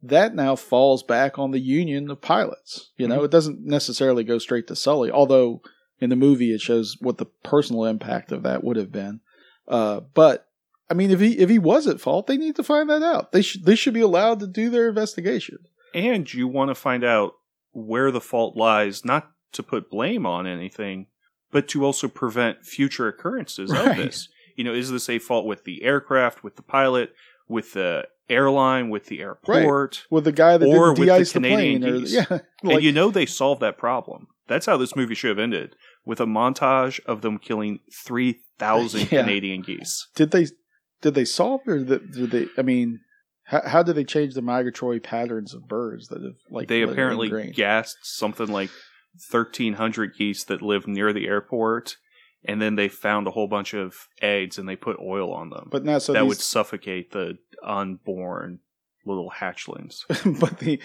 that 0.00 0.32
now 0.34 0.54
falls 0.54 1.02
back 1.02 1.38
on 1.40 1.50
the 1.50 1.58
union 1.58 2.08
of 2.08 2.20
pilots. 2.20 2.90
You 2.96 3.08
know, 3.08 3.20
Mhm. 3.20 3.24
it 3.24 3.30
doesn't 3.32 3.64
necessarily 3.64 4.22
go 4.22 4.38
straight 4.38 4.68
to 4.68 4.76
Sully, 4.76 5.10
although 5.10 5.60
in 6.00 6.08
the 6.10 6.14
movie 6.16 6.52
it 6.52 6.60
shows 6.60 6.96
what 7.00 7.18
the 7.18 7.26
personal 7.42 7.84
impact 7.84 8.30
of 8.30 8.44
that 8.44 8.62
would 8.62 8.76
have 8.76 8.92
been. 8.92 9.18
Uh, 9.66 10.00
but 10.14 10.46
I 10.88 10.94
mean, 10.94 11.10
if 11.10 11.18
he 11.20 11.38
if 11.38 11.50
he 11.50 11.58
was 11.58 11.88
at 11.88 12.00
fault, 12.00 12.28
they 12.28 12.36
need 12.36 12.54
to 12.56 12.62
find 12.62 12.88
that 12.88 13.02
out. 13.02 13.32
They 13.32 13.42
should 13.42 13.64
they 13.64 13.74
should 13.74 13.92
be 13.94 14.00
allowed 14.00 14.38
to 14.40 14.46
do 14.46 14.70
their 14.70 14.88
investigation. 14.88 15.58
And 15.92 16.32
you 16.32 16.46
want 16.46 16.68
to 16.68 16.74
find 16.76 17.02
out 17.02 17.34
where 17.86 18.10
the 18.10 18.20
fault 18.20 18.56
lies, 18.56 19.04
not 19.04 19.30
to 19.52 19.62
put 19.62 19.90
blame 19.90 20.26
on 20.26 20.46
anything, 20.46 21.06
but 21.50 21.68
to 21.68 21.84
also 21.84 22.08
prevent 22.08 22.64
future 22.64 23.08
occurrences 23.08 23.70
Right. 23.70 23.90
of 23.92 23.96
this. 23.96 24.28
You 24.56 24.64
know, 24.64 24.74
is 24.74 24.90
this 24.90 25.08
a 25.08 25.18
fault 25.18 25.46
with 25.46 25.64
the 25.64 25.82
aircraft, 25.84 26.42
with 26.42 26.56
the 26.56 26.62
pilot, 26.62 27.14
with 27.48 27.72
the 27.74 28.04
airline, 28.28 28.90
with 28.90 29.06
the 29.06 29.20
airport? 29.20 30.04
With 30.10 30.24
the 30.24 30.32
guy 30.32 30.56
that 30.58 30.66
Or 30.66 30.72
didn't 30.72 30.88
with 30.90 30.98
the 30.98 31.04
de-ice 31.06 31.32
the, 31.32 31.40
Canadian 31.40 31.80
plane, 31.82 31.94
or, 31.94 31.98
geese. 32.00 32.12
yeah, 32.14 32.38
and 32.72 32.82
you 32.82 32.92
know 32.92 33.10
they 33.10 33.24
solved 33.26 33.60
that 33.62 33.78
problem. 33.78 34.26
That's 34.48 34.66
how 34.66 34.76
this 34.76 34.96
movie 34.96 35.14
should 35.14 35.30
have 35.30 35.38
ended 35.38 35.76
with 36.04 36.20
a 36.20 36.26
montage 36.26 37.00
of 37.06 37.20
them 37.22 37.38
killing 37.38 37.80
3,000 38.04 39.00
Yeah. 39.12 39.22
Canadian 39.22 39.62
geese. 39.62 40.08
did 40.14 40.30
they 40.32 40.46
did 41.00 41.14
they 41.14 41.24
solve 41.24 41.60
or 41.66 41.78
did, 41.78 42.12
did 42.12 42.30
they? 42.32 42.46
I 42.58 42.62
mean, 42.62 43.00
how, 43.48 43.62
how 43.66 43.82
did 43.82 43.94
they 43.94 44.04
change 44.04 44.34
the 44.34 44.42
migratory 44.42 45.00
patterns 45.00 45.54
of 45.54 45.66
birds 45.66 46.08
that 46.08 46.22
have 46.22 46.36
like 46.50 46.68
they 46.68 46.82
apparently 46.82 47.28
ingrained? 47.28 47.54
gassed 47.54 47.96
something 48.02 48.48
like 48.48 48.68
1,300 49.30 50.14
geese 50.16 50.44
that 50.44 50.60
live 50.60 50.86
near 50.86 51.14
the 51.14 51.26
airport, 51.26 51.96
and 52.44 52.60
then 52.60 52.76
they 52.76 52.88
found 52.88 53.26
a 53.26 53.30
whole 53.30 53.48
bunch 53.48 53.72
of 53.72 53.94
eggs 54.20 54.58
and 54.58 54.68
they 54.68 54.76
put 54.76 54.98
oil 55.00 55.32
on 55.32 55.48
them. 55.48 55.68
But 55.70 55.82
now, 55.82 55.96
so 55.96 56.12
that 56.12 56.20
these, 56.20 56.28
would 56.28 56.40
suffocate 56.40 57.12
the 57.12 57.38
unborn 57.64 58.60
little 59.06 59.32
hatchlings. 59.40 60.00
but 60.40 60.58
the 60.58 60.78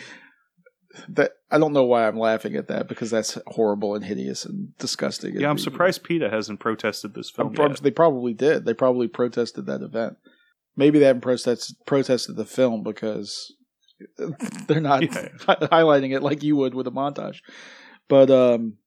that 1.10 1.32
I 1.52 1.58
don't 1.58 1.74
know 1.74 1.84
why 1.84 2.08
I'm 2.08 2.18
laughing 2.18 2.56
at 2.56 2.70
that 2.70 2.88
because 2.88 3.12
that's 3.12 3.38
horrible 3.48 3.94
and 3.94 4.06
hideous 4.06 4.46
and 4.46 4.78
disgusting. 4.78 5.34
Yeah, 5.36 5.48
I'm 5.48 5.52
and- 5.52 5.62
surprised 5.62 6.04
PETA 6.04 6.30
hasn't 6.30 6.62
protested 6.62 7.14
this 7.14 7.30
film. 7.30 7.54
Prob- 7.54 7.76
they 7.80 7.92
probably 7.92 8.34
did. 8.34 8.64
They 8.64 8.74
probably 8.74 9.10
protested 9.10 9.66
that 9.66 9.82
event. 9.82 10.16
Maybe 10.76 11.00
they 11.00 11.06
haven't 11.06 11.22
protested 11.22 11.76
protested 11.86 12.36
the 12.36 12.46
film 12.46 12.84
because 12.84 13.54
they're 14.68 14.82
not 14.82 15.04
Yeah. 15.04 15.28
hi- 15.42 15.56
highlighting 15.72 16.16
it 16.16 16.24
like 16.24 16.44
you 16.44 16.56
would 16.58 16.74
with 16.74 16.88
a 16.88 16.92
montage. 16.92 17.38
But 18.08 18.30
um, 18.32 18.78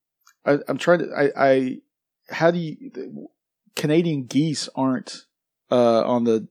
I, 0.45 0.59
I'm 0.69 0.79
trying 0.79 1.01
to. 1.01 1.11
I, 1.17 1.31
I 1.37 1.77
how 2.29 2.51
do 2.51 2.59
you 2.59 3.29
Canadian 3.75 4.25
geese 4.27 4.69
aren't 4.75 5.25
uh, 5.71 6.03
on 6.05 6.25
the 6.25 6.49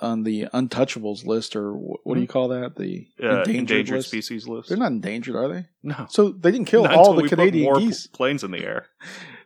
on 0.00 0.22
the 0.22 0.44
untouchables 0.54 1.26
list 1.26 1.56
or 1.56 1.72
wh- 1.72 2.06
what 2.06 2.14
do 2.14 2.20
you 2.20 2.28
call 2.28 2.48
that? 2.48 2.76
The 2.76 3.08
Uh, 3.22 3.26
endangered, 3.42 3.56
endangered, 3.56 3.96
list? 3.96 4.08
species 4.08 4.46
list. 4.46 4.68
They're 4.68 4.78
not 4.78 4.92
endangered, 4.92 5.34
are 5.36 5.48
they? 5.48 5.66
No. 5.82 6.06
So 6.08 6.30
they 6.30 6.52
didn't 6.52 6.66
kill 6.68 6.84
Not 6.84 6.94
all 6.94 7.14
the 7.14 7.28
Canadian 7.28 7.64
more 7.64 7.80
geese. 7.80 8.06
planes 8.06 8.44
in 8.44 8.50
the 8.52 8.64
air. 8.64 8.86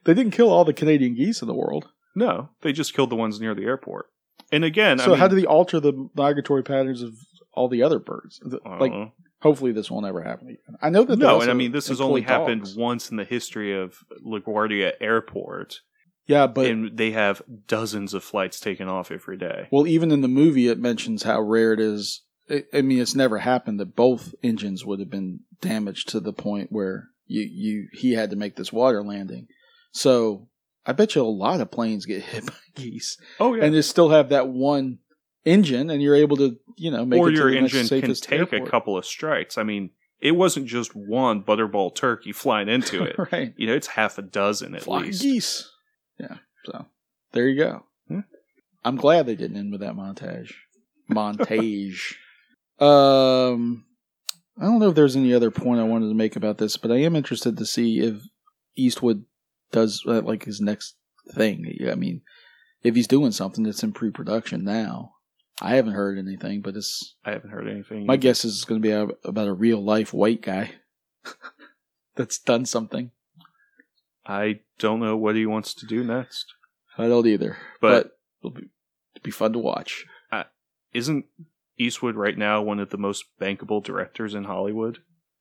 They 0.04 0.14
didn't 0.14 0.32
kill 0.32 0.50
all 0.50 0.64
the 0.64 0.72
Canadian 0.72 1.14
geese 1.14 1.42
in 1.42 1.46
the 1.48 1.54
world. 1.54 1.88
No, 2.16 2.48
they 2.62 2.72
just 2.72 2.92
killed 2.92 3.08
the 3.10 3.14
ones 3.14 3.40
near 3.40 3.54
the 3.54 3.62
airport. 3.62 4.06
And 4.52 4.64
again, 4.64 4.98
so 4.98 5.06
I 5.06 5.08
mean, 5.08 5.18
how 5.18 5.28
do 5.28 5.36
they 5.36 5.46
alter 5.46 5.80
the 5.80 6.08
migratory 6.14 6.62
patterns 6.62 7.02
of 7.02 7.14
all 7.54 7.68
the 7.68 7.82
other 7.82 7.98
birds? 7.98 8.38
Don't 8.38 8.54
uh-huh. 8.64 8.76
Like, 8.78 8.92
know. 8.92 9.12
hopefully 9.40 9.72
this 9.72 9.90
won't 9.90 10.06
ever 10.06 10.22
happen 10.22 10.48
again. 10.48 10.76
I 10.80 10.90
know 10.90 11.04
that. 11.04 11.18
no, 11.18 11.40
and 11.40 11.50
I 11.50 11.54
mean 11.54 11.72
this 11.72 11.88
has 11.88 12.00
only 12.00 12.20
happened 12.20 12.62
dogs. 12.62 12.76
once 12.76 13.10
in 13.10 13.16
the 13.16 13.24
history 13.24 13.72
of 13.74 13.96
LaGuardia 14.24 14.92
Airport, 15.00 15.80
Yeah, 16.26 16.46
but 16.46 16.66
and 16.66 16.96
they 16.96 17.12
have 17.12 17.42
dozens 17.66 18.14
of 18.14 18.22
flights 18.22 18.60
taken 18.60 18.88
off 18.88 19.10
every 19.10 19.38
day. 19.38 19.68
well, 19.72 19.86
even 19.86 20.12
in 20.12 20.20
the 20.20 20.28
movie, 20.28 20.68
it 20.68 20.78
mentions 20.78 21.22
how 21.22 21.40
rare 21.40 21.72
it 21.72 21.80
is. 21.80 22.22
I 22.50 22.64
I 22.74 22.82
mean, 22.82 23.00
it's 23.00 23.14
never 23.14 23.38
happened 23.38 23.80
that 23.80 23.96
both 23.96 24.34
engines 24.42 24.84
would 24.84 25.00
have 25.00 25.10
been 25.10 25.40
damaged 25.60 26.10
to 26.10 26.20
the 26.20 26.32
point 26.32 26.70
where 26.70 27.08
you 27.26 27.48
you 27.50 27.88
he 27.92 28.12
had 28.12 28.30
to 28.30 28.36
make 28.36 28.56
this 28.56 28.72
water 28.72 29.02
landing. 29.02 29.46
So 29.92 30.48
I 30.84 30.92
bet 30.92 31.14
you 31.14 31.22
a 31.22 31.24
lot 31.24 31.60
of 31.60 31.70
planes 31.70 32.06
get 32.06 32.22
hit 32.24 32.46
by 32.46 32.54
geese, 32.74 33.16
Oh 33.40 33.54
yeah, 33.54 33.64
and 33.64 33.74
they 33.74 33.82
still 33.82 34.10
have 34.10 34.30
that 34.30 34.48
one 34.48 34.98
engine, 35.44 35.90
and 35.90 36.02
you're 36.02 36.14
able 36.16 36.36
to 36.38 36.58
you 36.76 36.90
know 36.90 37.04
make 37.04 37.20
or 37.20 37.28
it 37.28 37.32
to 37.32 37.38
your 37.38 37.54
engine 37.54 37.88
can 37.88 38.14
take 38.14 38.32
airport. 38.32 38.62
a 38.62 38.70
couple 38.70 38.96
of 38.96 39.04
strikes. 39.04 39.58
I 39.58 39.62
mean, 39.62 39.90
it 40.20 40.32
wasn't 40.32 40.66
just 40.66 40.94
one 40.94 41.42
butterball 41.42 41.94
turkey 41.94 42.32
flying 42.32 42.68
into 42.68 43.02
it. 43.04 43.16
right? 43.32 43.54
you 43.56 43.66
know, 43.66 43.74
it's 43.74 43.88
half 43.88 44.18
a 44.18 44.22
dozen 44.22 44.74
at 44.74 44.82
of 44.82 44.88
least. 44.88 45.22
geese. 45.22 45.70
Yeah. 46.18 46.36
So 46.64 46.86
there 47.32 47.48
you 47.48 47.58
go. 47.58 47.84
Hmm. 48.08 48.20
I'm 48.84 48.96
glad 48.96 49.26
they 49.26 49.36
didn't 49.36 49.56
end 49.56 49.72
with 49.72 49.80
that 49.80 49.94
montage. 49.94 50.52
Montage. 51.10 52.14
um, 52.80 53.84
I 54.60 54.64
don't 54.64 54.78
know 54.78 54.88
if 54.90 54.94
there's 54.94 55.16
any 55.16 55.34
other 55.34 55.50
point 55.50 55.80
I 55.80 55.84
wanted 55.84 56.08
to 56.08 56.14
make 56.14 56.36
about 56.36 56.58
this, 56.58 56.76
but 56.76 56.90
I 56.90 56.98
am 56.98 57.16
interested 57.16 57.56
to 57.56 57.66
see 57.66 58.00
if 58.00 58.22
Eastwood 58.76 59.24
does 59.72 60.02
uh, 60.06 60.20
like 60.22 60.44
his 60.44 60.60
next 60.60 60.96
thing. 61.34 61.66
I 61.90 61.94
mean, 61.94 62.22
if 62.82 62.94
he's 62.94 63.06
doing 63.08 63.32
something 63.32 63.64
that's 63.64 63.82
in 63.82 63.92
pre-production 63.92 64.64
now. 64.64 65.14
I 65.60 65.76
haven't 65.76 65.92
heard 65.92 66.18
anything, 66.18 66.60
but 66.60 66.76
it's 66.76 67.14
I 67.24 67.30
haven't 67.32 67.50
heard 67.50 67.68
anything. 67.68 68.04
my 68.06 68.16
guess 68.16 68.44
is 68.44 68.54
it's 68.56 68.64
going 68.64 68.82
to 68.82 68.86
be 68.88 68.90
a, 68.92 69.06
about 69.28 69.46
a 69.48 69.52
real 69.52 69.80
life 69.84 70.12
white 70.12 70.42
guy 70.42 70.72
that's 72.16 72.38
done 72.38 72.64
something. 72.64 73.10
I 74.26 74.60
don't 74.78 74.98
know 75.00 75.16
what 75.16 75.36
he 75.36 75.46
wants 75.46 75.74
to 75.74 75.86
do 75.86 76.02
next. 76.02 76.46
I 76.98 77.06
don't 77.06 77.26
either, 77.26 77.58
But- 77.80 78.04
but, 78.04 78.18
it'll 78.40 78.54
be, 78.60 78.68
it'll 79.14 79.24
be 79.24 79.30
fun 79.30 79.52
to 79.52 79.58
watch. 79.58 80.04
Isn't 80.92 81.24
Eastwood 81.78 82.16
right 82.16 82.36
now 82.36 82.60
one 82.60 82.78
of 82.78 82.90
the 82.90 82.98
most 82.98 83.24
bankable 83.40 83.82
directors 83.82 84.34
in 84.34 84.44
Hollywood? 84.44 84.98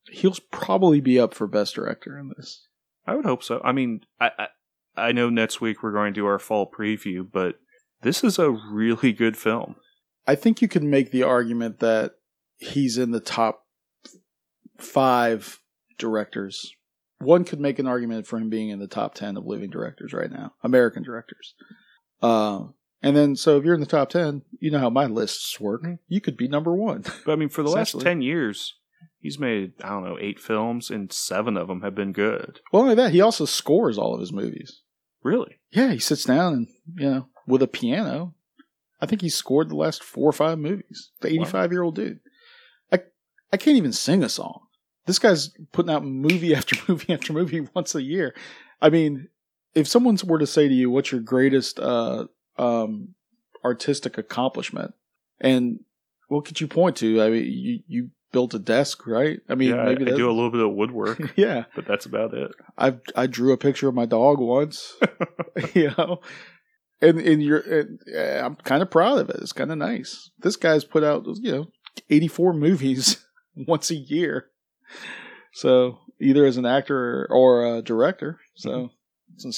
He'll 0.10 0.36
probably 0.50 1.02
be 1.02 1.20
up 1.20 1.34
for 1.34 1.46
best 1.46 1.76
director 1.76 2.18
in 2.18 2.32
this. 2.38 2.68
I 3.06 3.16
would 3.16 3.26
hope 3.26 3.44
so. 3.44 3.62
I 3.64 3.72
mean, 3.72 4.02
I, 4.20 4.30
I 4.38 4.48
I 4.96 5.12
know 5.12 5.30
next 5.30 5.62
week 5.62 5.82
we're 5.82 5.94
going 5.94 6.14
to 6.14 6.20
do 6.20 6.26
our 6.26 6.40
fall 6.40 6.70
preview, 6.70 7.26
but 7.30 7.56
this 8.02 8.24
is 8.24 8.38
a 8.38 8.52
really 8.52 9.14
good 9.14 9.38
film. 9.38 9.76
I 10.28 10.36
think 10.36 10.62
you 10.62 10.68
could 10.68 10.84
make 10.84 11.12
the 11.12 11.24
argument 11.24 11.80
that 11.80 12.16
he's 12.58 12.98
in 12.98 13.12
the 13.12 13.20
top 13.20 13.66
five 14.78 15.60
directors. 15.98 16.74
One 17.20 17.44
could 17.44 17.60
make 17.60 17.80
an 17.80 17.88
argument 17.88 18.28
for 18.28 18.38
him 18.38 18.50
being 18.50 18.70
in 18.70 18.80
the 18.80 18.88
top 18.88 19.14
ten 19.14 19.38
of 19.38 19.46
living 19.46 19.70
directors 19.70 20.14
right 20.14 20.32
now, 20.32 20.54
American 20.64 21.04
directors. 21.04 21.54
Uh, 22.22 22.66
and 23.04 23.16
then, 23.16 23.36
so 23.36 23.58
if 23.58 23.66
you're 23.66 23.74
in 23.74 23.80
the 23.80 23.86
top 23.86 24.10
ten, 24.10 24.44
you 24.60 24.72
know 24.72 24.80
how 24.80 24.90
my 24.90 25.06
lists 25.06 25.60
work. 25.60 25.84
You 26.08 26.22
could 26.22 26.38
be 26.38 26.48
number 26.48 26.74
one. 26.74 27.04
But 27.26 27.34
I 27.34 27.36
mean, 27.36 27.50
for 27.50 27.64
the 27.64 27.70
last 27.70 28.00
ten 28.00 28.22
years, 28.22 28.76
he's 29.22 29.40
made 29.40 29.74
I 29.84 29.90
don't 29.90 30.04
know 30.04 30.18
eight 30.20 30.40
films, 30.40 30.90
and 30.90 31.12
seven 31.12 31.56
of 31.58 31.68
them 31.68 31.82
have 31.82 31.96
been 31.96 32.12
good. 32.12 32.60
well, 32.72 32.84
only 32.84 32.96
that 32.96 33.12
he 33.14 33.22
also 33.22 33.46
scores 33.46 33.98
all 33.98 34.14
of 34.14 34.20
his 34.20 34.34
movies. 34.34 34.82
Really? 35.24 35.60
Yeah, 35.72 35.92
he 35.92 36.00
sits 36.00 36.24
down 36.26 36.54
and 36.54 36.68
you 36.96 37.10
know 37.10 37.28
with 37.48 37.62
a 37.62 37.68
piano. 37.68 38.34
I 39.02 39.06
think 39.08 39.22
he 39.22 39.30
scored 39.30 39.70
the 39.70 39.76
last 39.76 40.04
four 40.04 40.30
or 40.30 40.34
five 40.34 40.60
movies. 40.60 41.12
The 41.22 41.30
Wow. 41.30 41.34
eighty-five 41.34 41.72
year 41.72 41.84
old 41.84 41.96
dude. 41.96 42.20
I 42.92 43.00
I 43.54 43.58
can't 43.58 43.78
even 43.78 43.94
sing 43.94 44.24
a 44.24 44.30
song. 44.30 44.62
This 45.08 45.18
guy's 45.20 45.50
putting 45.72 45.92
out 45.92 46.04
movie 46.06 46.54
after 46.60 46.76
movie 46.88 47.14
after 47.14 47.34
movie 47.34 47.68
once 47.74 47.96
a 47.96 48.02
year. 48.04 48.36
I 48.82 48.90
mean, 48.90 49.28
if 49.76 49.88
someone 49.88 50.18
were 50.26 50.40
to 50.40 50.48
say 50.48 50.68
to 50.68 50.74
you, 50.74 50.90
"What's 50.92 51.12
your 51.12 51.22
greatest 51.22 51.80
uh, 51.80 52.26
um, 52.58 53.16
artistic 53.64 54.18
accomplishment?" 54.18 54.94
and 55.40 55.80
what 56.28 56.46
could 56.46 56.62
you 56.62 56.68
point 56.68 56.96
to? 56.98 57.22
I 57.22 57.30
mean, 57.30 57.46
you 57.48 57.80
you 57.88 58.10
built 58.32 58.54
a 58.54 58.60
desk, 58.60 59.06
right? 59.08 59.40
I 59.50 59.56
mean, 59.56 59.70
yeah, 59.70 59.84
maybe 59.84 60.10
I, 60.10 60.14
I 60.14 60.18
do 60.18 60.30
a 60.30 60.34
little 60.34 60.52
bit 60.52 60.62
of 60.62 60.74
woodwork, 60.74 61.34
yeah, 61.36 61.66
but 61.76 61.86
that's 61.86 62.06
about 62.06 62.34
it. 62.34 62.52
I 62.78 62.96
I 63.16 63.28
drew 63.28 63.52
a 63.54 63.58
picture 63.58 63.88
of 63.88 63.96
my 63.96 64.06
dog 64.06 64.40
once, 64.40 64.96
you 65.74 65.92
know, 65.98 66.22
and 67.02 67.20
and 67.20 67.44
you're 67.44 67.60
and, 67.60 68.00
uh, 68.16 68.46
I'm 68.46 68.56
kind 68.56 68.82
of 68.82 68.92
proud 68.92 69.20
of 69.20 69.30
it. 69.30 69.38
It's 69.42 69.54
kind 69.54 69.72
of 69.72 69.78
nice. 69.78 70.32
This 70.40 70.56
guy's 70.56 70.84
put 70.84 71.04
out 71.04 71.26
you 71.42 71.52
know 71.52 71.68
84 72.10 72.54
movies 72.54 73.24
once 73.56 73.92
a 73.92 73.96
year, 73.96 74.48
so 75.54 76.00
either 76.20 76.46
as 76.46 76.58
an 76.58 76.66
actor 76.66 77.28
or 77.30 77.78
a 77.78 77.82
director. 77.82 78.40
So. 78.56 78.92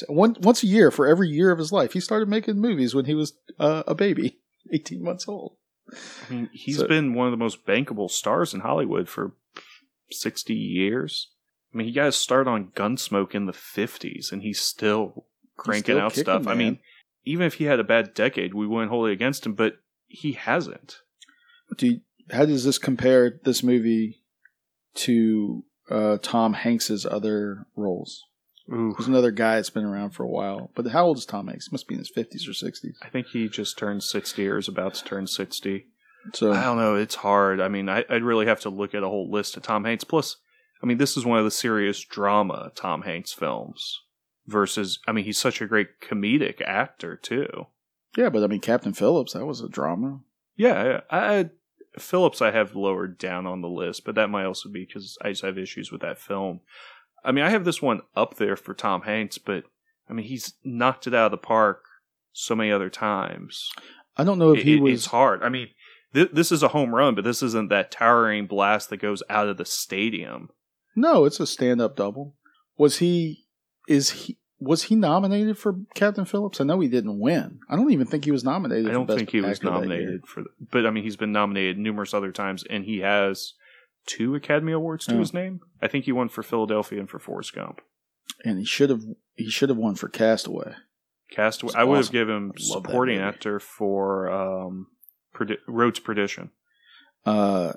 One, 0.07 0.37
once 0.39 0.63
a 0.63 0.67
year 0.67 0.91
for 0.91 1.07
every 1.07 1.27
year 1.27 1.51
of 1.51 1.57
his 1.57 1.73
life. 1.73 1.91
He 1.91 1.99
started 1.99 2.29
making 2.29 2.61
movies 2.61 2.95
when 2.95 3.03
he 3.03 3.15
was 3.15 3.33
uh, 3.59 3.83
a 3.85 3.95
baby, 3.95 4.37
18 4.71 5.03
months 5.03 5.27
old. 5.27 5.57
I 5.91 6.33
mean, 6.33 6.49
he's 6.53 6.77
So- 6.77 6.87
been 6.87 7.13
one 7.13 7.27
of 7.27 7.31
the 7.31 7.37
most 7.37 7.65
bankable 7.65 8.09
stars 8.09 8.53
in 8.53 8.61
Hollywood 8.61 9.09
for 9.09 9.33
sixty 10.09 10.55
years. 10.55 11.29
I 11.73 11.77
mean, 11.77 11.87
he 11.87 11.93
got 11.93 12.05
his 12.05 12.15
start 12.15 12.47
on 12.47 12.71
Gunsmoke 12.71 13.33
in 13.33 13.45
the 13.47 13.53
fifties, 13.53 14.31
and 14.31 14.41
he's 14.43 14.61
still 14.61 15.25
cranking 15.57 15.83
still 15.95 15.99
out 15.99 16.11
kicking, 16.11 16.23
stuff. 16.23 16.47
I 16.47 16.53
mean, 16.53 16.79
even 17.25 17.45
if 17.45 17.55
he 17.55 17.65
had 17.65 17.79
a 17.79 17.83
bad 17.83 18.13
decade, 18.13 18.53
we 18.53 18.67
wouldn't 18.67 18.91
hold 18.91 19.09
it 19.09 19.13
against 19.13 19.45
him, 19.45 19.53
but 19.53 19.77
he 20.07 20.33
hasn't. 20.33 20.97
Do 21.75 21.87
you, 21.87 22.01
how 22.29 22.45
does 22.45 22.63
this 22.63 22.77
compare 22.77 23.39
this 23.43 23.63
movie 23.63 24.23
to 24.95 25.63
uh, 25.89 26.17
Tom 26.21 26.53
Hanks's 26.53 27.05
other 27.05 27.65
roles? 27.75 28.23
Ooh, 28.71 28.93
There's 28.97 29.07
another 29.07 29.31
guy 29.31 29.55
that's 29.55 29.69
been 29.69 29.83
around 29.83 30.11
for 30.11 30.23
a 30.23 30.29
while. 30.29 30.71
But 30.75 30.87
how 30.87 31.05
old 31.05 31.17
is 31.17 31.25
Tom 31.25 31.47
Hanks? 31.47 31.67
He 31.67 31.73
must 31.73 31.87
be 31.87 31.95
in 31.95 31.99
his 31.99 32.09
fifties 32.09 32.47
or 32.47 32.53
sixties. 32.53 32.97
I 33.01 33.09
think 33.09 33.27
he 33.27 33.49
just 33.49 33.77
turned 33.77 34.03
sixty 34.03 34.47
or 34.47 34.57
is 34.57 34.67
about 34.69 34.93
to 34.95 35.03
turn 35.03 35.27
sixty. 35.27 35.87
So 36.33 36.53
I 36.53 36.63
don't 36.63 36.77
know. 36.77 36.95
It's 36.95 37.15
hard. 37.15 37.59
I 37.59 37.67
mean, 37.67 37.89
I, 37.89 38.05
I'd 38.09 38.23
really 38.23 38.45
have 38.45 38.61
to 38.61 38.69
look 38.69 38.93
at 38.95 39.03
a 39.03 39.09
whole 39.09 39.29
list 39.29 39.57
of 39.57 39.63
Tom 39.63 39.83
Hanks. 39.83 40.05
Plus, 40.05 40.37
I 40.81 40.85
mean, 40.85 40.97
this 40.97 41.17
is 41.17 41.25
one 41.25 41.37
of 41.39 41.43
the 41.45 41.51
serious 41.51 42.01
drama 42.03 42.71
Tom 42.75 43.01
Hanks 43.01 43.33
films. 43.33 43.99
Versus, 44.45 44.99
I 45.07 45.13
mean, 45.13 45.23
he's 45.23 45.37
such 45.37 45.61
a 45.61 45.65
great 45.67 46.01
comedic 46.01 46.61
actor 46.61 47.15
too. 47.15 47.67
yeah, 48.17 48.27
but 48.29 48.43
I 48.43 48.47
mean 48.47 48.59
Captain 48.59 48.91
Phillips, 48.93 49.31
that 49.33 49.45
was 49.45 49.61
a 49.61 49.69
drama. 49.69 50.19
Yeah, 50.57 51.01
I, 51.09 51.37
I 51.39 51.49
Phillips 51.97 52.41
I 52.41 52.51
have 52.51 52.75
lowered 52.75 53.17
down 53.17 53.47
on 53.47 53.61
the 53.61 53.69
list, 53.69 54.03
but 54.03 54.15
that 54.15 54.29
might 54.29 54.45
also 54.45 54.67
be 54.67 54.85
because 54.85 55.17
I 55.21 55.29
just 55.29 55.43
have 55.43 55.57
issues 55.57 55.91
with 55.93 56.01
that 56.01 56.19
film. 56.19 56.59
I 57.25 57.31
mean, 57.31 57.43
I 57.43 57.49
have 57.49 57.65
this 57.65 57.81
one 57.81 58.01
up 58.15 58.35
there 58.35 58.55
for 58.55 58.73
Tom 58.73 59.01
Hanks, 59.03 59.37
but 59.37 59.63
I 60.09 60.13
mean, 60.13 60.25
he's 60.25 60.53
knocked 60.63 61.07
it 61.07 61.13
out 61.13 61.25
of 61.27 61.31
the 61.31 61.37
park 61.37 61.83
so 62.31 62.55
many 62.55 62.71
other 62.71 62.89
times. 62.89 63.69
I 64.17 64.23
don't 64.23 64.39
know 64.39 64.51
if 64.53 64.59
It- 64.59 64.65
he 64.65 64.75
it- 64.77 64.81
was. 64.81 64.93
It's 64.93 65.05
hard. 65.07 65.41
I 65.43 65.49
mean, 65.49 65.69
th- 66.13 66.31
this 66.33 66.51
is 66.51 66.61
a 66.63 66.67
home 66.69 66.93
run, 66.93 67.15
but 67.15 67.23
this 67.23 67.41
isn't 67.41 67.69
that 67.69 67.91
towering 67.91 68.45
blast 68.47 68.89
that 68.89 68.97
goes 68.97 69.23
out 69.29 69.47
of 69.47 69.57
the 69.57 69.65
stadium. 69.65 70.49
No, 70.95 71.25
it's 71.25 71.39
a 71.39 71.47
stand-up 71.47 71.95
double. 71.95 72.35
Was 72.77 72.97
he? 72.97 73.45
Is 73.87 74.09
he? 74.11 74.37
Was 74.59 74.83
he 74.83 74.95
nominated 74.95 75.57
for 75.57 75.75
Captain 75.93 76.23
Phillips? 76.23 76.61
I 76.61 76.63
know 76.63 76.79
he 76.79 76.87
didn't 76.87 77.19
win. 77.19 77.59
I 77.69 77.75
don't 77.75 77.91
even 77.91 78.07
think 78.07 78.23
he 78.23 78.31
was 78.31 78.45
nominated. 78.45 78.89
I 78.89 78.93
don't 78.93 79.07
think 79.07 79.29
he 79.31 79.41
was 79.41 79.57
Actor 79.57 79.65
that 79.65 79.71
year. 79.71 79.81
nominated 79.81 80.25
for, 80.25 80.43
the, 80.43 80.49
but 80.71 80.85
I 80.85 80.89
mean, 80.91 81.03
he's 81.03 81.17
been 81.17 81.33
nominated 81.33 81.77
numerous 81.77 82.13
other 82.13 82.31
times, 82.31 82.63
and 82.69 82.85
he 82.85 82.99
has 82.99 83.53
two 84.05 84.35
Academy 84.35 84.71
Awards 84.71 85.05
to 85.07 85.15
Oh. 85.15 85.19
his 85.19 85.33
name. 85.33 85.61
I 85.81 85.87
think 85.87 86.05
he 86.05 86.11
won 86.11 86.29
for 86.29 86.43
Philadelphia 86.43 86.99
and 86.99 87.09
for 87.09 87.19
Forrest 87.19 87.53
Gump. 87.55 87.81
and 88.45 88.57
he 88.59 88.65
should 88.65 88.89
have. 88.89 89.01
He 89.35 89.49
should 89.49 89.69
have 89.69 89.77
won 89.77 89.95
for 89.95 90.07
Castaway. 90.09 90.73
Castaway. 91.31 91.69
It's 91.69 91.75
I 91.75 91.83
would 91.83 91.97
have 91.97 92.11
given 92.11 92.35
him 92.35 92.43
I 92.43 92.45
love 92.45 92.83
that 92.83 92.89
supporting 92.89 93.19
actor 93.19 93.59
for 93.59 94.29
um, 94.31 94.87
Perdi- 95.35 95.57
Road 95.67 95.95
to 95.95 96.01
Perdition. 96.01 96.51
Uh, 97.25 97.73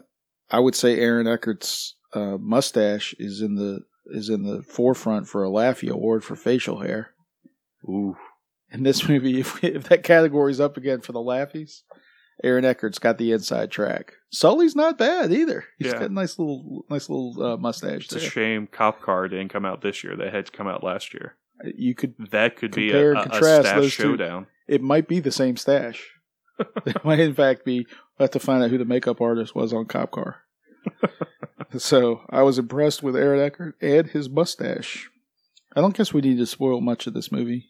I 0.50 0.58
would 0.60 0.74
say 0.74 0.98
Aaron 1.00 1.26
Eckhart's 1.26 1.94
uh, 2.14 2.36
mustache 2.38 3.14
is 3.18 3.40
in 3.40 3.54
the 3.56 3.80
is 4.06 4.28
in 4.28 4.42
the 4.44 4.62
forefront 4.62 5.28
for 5.28 5.44
a 5.44 5.48
Laffy 5.48 5.88
Award 5.90 6.22
for 6.24 6.36
facial 6.36 6.80
hair. 6.80 7.10
Ooh. 7.88 8.16
In 8.70 8.82
this 8.82 9.08
movie, 9.08 9.40
if, 9.40 9.62
if 9.64 9.88
that 9.88 10.02
category's 10.04 10.60
up 10.60 10.76
again 10.76 11.00
for 11.00 11.12
the 11.12 11.18
Laffies, 11.20 11.80
Aaron 12.44 12.64
Eckhart's 12.64 12.98
got 12.98 13.18
the 13.18 13.32
inside 13.32 13.70
track. 13.70 14.12
Sully's 14.30 14.76
not 14.76 14.98
bad 14.98 15.32
either. 15.32 15.64
He's 15.78 15.88
Yeah. 15.92 16.00
got 16.00 16.10
a 16.10 16.12
nice 16.12 16.38
little 16.38 16.84
nice 16.90 17.08
little 17.08 17.42
uh, 17.42 17.56
mustache 17.56 18.04
It's 18.04 18.14
a 18.14 18.20
shame 18.20 18.66
Cop 18.66 19.00
Car 19.00 19.28
didn't 19.28 19.48
come 19.48 19.64
out 19.64 19.80
this 19.82 20.04
year. 20.04 20.16
They 20.16 20.30
had 20.30 20.46
to 20.46 20.52
come 20.52 20.66
out 20.66 20.84
last 20.84 21.14
year. 21.14 21.36
You 21.74 21.94
could 21.94 22.14
That 22.30 22.56
could 22.56 22.74
be 22.74 22.90
a, 22.92 23.10
and 23.10 23.18
a, 23.18 23.20
a 23.22 23.28
contrast 23.28 23.66
stash 23.68 23.76
those 23.80 23.96
two. 23.96 24.02
showdown. 24.02 24.46
it 24.68 24.82
might 24.82 25.08
be 25.08 25.20
the 25.20 25.32
same 25.32 25.56
stash. 25.56 26.10
it 26.86 27.04
might 27.04 27.20
in 27.20 27.34
fact 27.34 27.64
be. 27.64 27.86
We'll 28.18 28.24
have 28.24 28.30
to 28.32 28.38
find 28.40 28.62
out 28.62 28.70
who 28.70 28.78
the 28.78 28.84
makeup 28.84 29.20
artist 29.20 29.54
was 29.54 29.72
on 29.72 29.86
Cop 29.86 30.10
Car. 30.10 30.42
so 31.78 32.22
I 32.30 32.42
was 32.42 32.58
impressed 32.58 33.02
with 33.02 33.16
Aaron 33.16 33.40
Eckhart 33.40 33.76
and 33.80 34.08
his 34.08 34.28
mustache. 34.28 35.08
I 35.74 35.80
don't 35.80 35.96
guess 35.96 36.12
we 36.14 36.20
need 36.22 36.38
to 36.38 36.46
spoil 36.46 36.80
much 36.80 37.06
of 37.06 37.14
this 37.14 37.30
movie. 37.32 37.68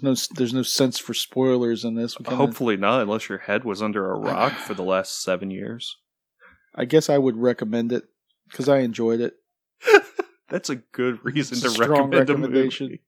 There's 0.00 0.30
no 0.30 0.34
there's 0.36 0.54
no 0.54 0.62
sense 0.62 0.98
for 0.98 1.14
spoilers 1.14 1.84
in 1.84 1.94
this. 1.94 2.16
Kinda- 2.16 2.36
Hopefully 2.36 2.76
not, 2.76 3.02
unless 3.02 3.28
your 3.28 3.38
head 3.38 3.64
was 3.64 3.80
under 3.82 4.10
a 4.10 4.18
rock 4.18 4.52
for 4.54 4.74
the 4.74 4.82
last 4.82 5.22
seven 5.22 5.50
years. 5.50 5.96
I 6.74 6.84
guess 6.84 7.08
I 7.08 7.18
would 7.18 7.36
recommend 7.36 7.92
it 7.92 8.04
because 8.50 8.68
I 8.68 8.78
enjoyed 8.78 9.20
it. 9.20 9.36
That's 10.48 10.68
a 10.70 10.76
good 10.76 11.24
reason 11.24 11.58
It's 11.58 11.74
to 11.74 11.80
recommend 11.80 12.28
a 12.30 12.36
movie. 12.36 13.02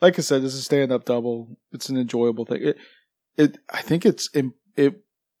Like 0.00 0.18
I 0.18 0.22
said, 0.22 0.42
it's 0.42 0.54
a 0.54 0.62
stand 0.62 0.90
up 0.90 1.04
double. 1.04 1.58
It's 1.72 1.90
an 1.90 1.98
enjoyable 1.98 2.46
thing. 2.46 2.62
It, 2.62 2.78
it 3.36 3.58
I 3.68 3.82
think 3.82 4.06
it's 4.06 4.30
it. 4.34 4.94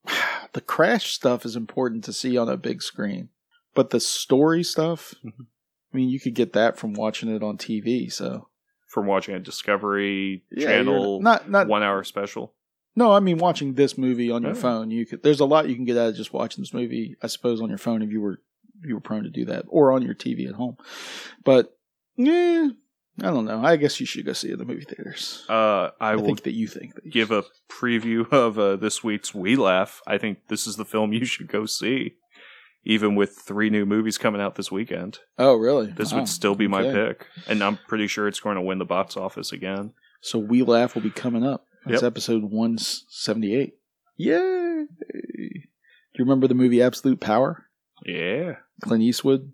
The 0.52 0.60
crash 0.60 1.12
stuff 1.12 1.44
is 1.46 1.54
important 1.54 2.02
to 2.04 2.12
see 2.12 2.36
on 2.36 2.48
a 2.48 2.56
big 2.56 2.82
screen, 2.82 3.28
but 3.72 3.90
the 3.90 4.00
story 4.00 4.64
stuff. 4.64 5.14
Mhm. 5.24 5.46
I 5.92 5.96
mean, 5.96 6.08
you 6.08 6.18
could 6.18 6.34
get 6.34 6.52
that 6.54 6.76
from 6.76 6.92
watching 6.92 7.28
it 7.32 7.40
on 7.42 7.56
TV. 7.56 8.12
So 8.12 8.48
From 8.90 9.06
watching 9.06 9.34
a 9.34 9.38
Discovery 9.38 10.42
Yeah, 10.50 10.66
Channel 10.66 11.22
not 11.22 11.48
not 11.48 11.68
one 11.68 11.82
hour 11.82 12.04
special. 12.04 12.54
No, 12.96 13.12
I 13.12 13.20
mean 13.20 13.38
watching 13.38 13.74
this 13.74 13.96
movie 13.96 14.30
on 14.30 14.42
your 14.42 14.50
Oh. 14.50 14.54
phone. 14.56 14.90
You 14.90 15.06
could. 15.06 15.22
There's 15.22 15.40
a 15.40 15.44
lot 15.44 15.68
you 15.68 15.76
can 15.76 15.84
get 15.84 15.96
out 15.96 16.08
of 16.10 16.16
just 16.16 16.32
watching 16.32 16.60
this 16.62 16.74
movie. 16.74 17.16
I 17.22 17.28
suppose 17.28 17.60
on 17.60 17.68
your 17.68 17.78
phone 17.78 18.02
if 18.02 18.10
you 18.10 18.20
were 18.20 18.40
if 18.82 18.88
you 18.88 18.94
were 18.94 19.00
prone 19.00 19.22
to 19.24 19.30
do 19.30 19.44
that, 19.44 19.64
or 19.68 19.92
on 19.92 20.02
your 20.02 20.14
TV 20.14 20.48
at 20.48 20.54
home. 20.54 20.76
But 21.44 21.76
yeah, 22.16 22.68
I 23.22 23.26
don't 23.30 23.44
know. 23.44 23.62
I 23.62 23.76
guess 23.76 24.00
you 24.00 24.06
should 24.06 24.24
go 24.26 24.32
see 24.32 24.48
it 24.48 24.54
in 24.54 24.58
the 24.58 24.64
movie 24.64 24.84
theaters. 24.84 25.44
Uh, 25.48 25.90
I, 26.00 26.12
I, 26.12 26.16
will 26.16 26.24
think 26.24 26.42
that 26.44 26.54
you 26.54 26.66
think 26.66 26.94
that 26.94 27.04
you 27.04 27.10
give 27.10 27.30
a 27.30 27.44
preview 27.70 28.28
of 28.32 28.58
uh, 28.58 28.76
this 28.76 29.04
week's 29.04 29.34
We 29.34 29.54
Laugh. 29.56 30.00
I 30.06 30.18
think 30.18 30.48
this 30.48 30.66
is 30.66 30.76
the 30.76 30.84
film 30.84 31.12
you 31.12 31.24
should 31.26 31.48
go 31.48 31.66
see, 31.66 32.14
even 32.84 33.14
with 33.14 33.36
three 33.36 33.70
new 33.70 33.84
movies 33.86 34.18
coming 34.18 34.40
out 34.40 34.54
this 34.54 34.70
weekend. 34.72 35.18
Oh, 35.38 35.54
really? 35.54 35.92
This 35.96 36.12
Wow. 36.12 36.20
would 36.20 36.28
still 36.28 36.54
be 36.54 36.66
my 36.68 36.82
Okay. 36.82 36.92
pick, 37.08 37.26
and 37.46 37.62
I'm 37.62 37.78
pretty 37.88 38.06
sure 38.06 38.26
it's 38.28 38.40
going 38.40 38.56
to 38.56 38.62
win 38.62 38.78
the 38.78 38.84
box 38.84 39.16
office 39.16 39.52
again. 39.52 39.92
So 40.20 40.38
we 40.38 40.62
laugh 40.62 40.94
will 40.94 41.02
be 41.02 41.10
coming 41.10 41.44
up. 41.44 41.66
That's 41.86 42.02
Yep. 42.02 42.12
episode 42.12 42.44
one 42.44 42.76
seventy 42.78 43.54
eight. 43.54 43.74
Yay! 44.16 44.86
Do 45.12 46.18
you 46.18 46.24
remember 46.24 46.46
the 46.46 46.54
movie 46.54 46.82
Absolute 46.82 47.20
Power? 47.20 47.66
Yeah, 48.04 48.56
Clint 48.82 49.02
Eastwood 49.02 49.52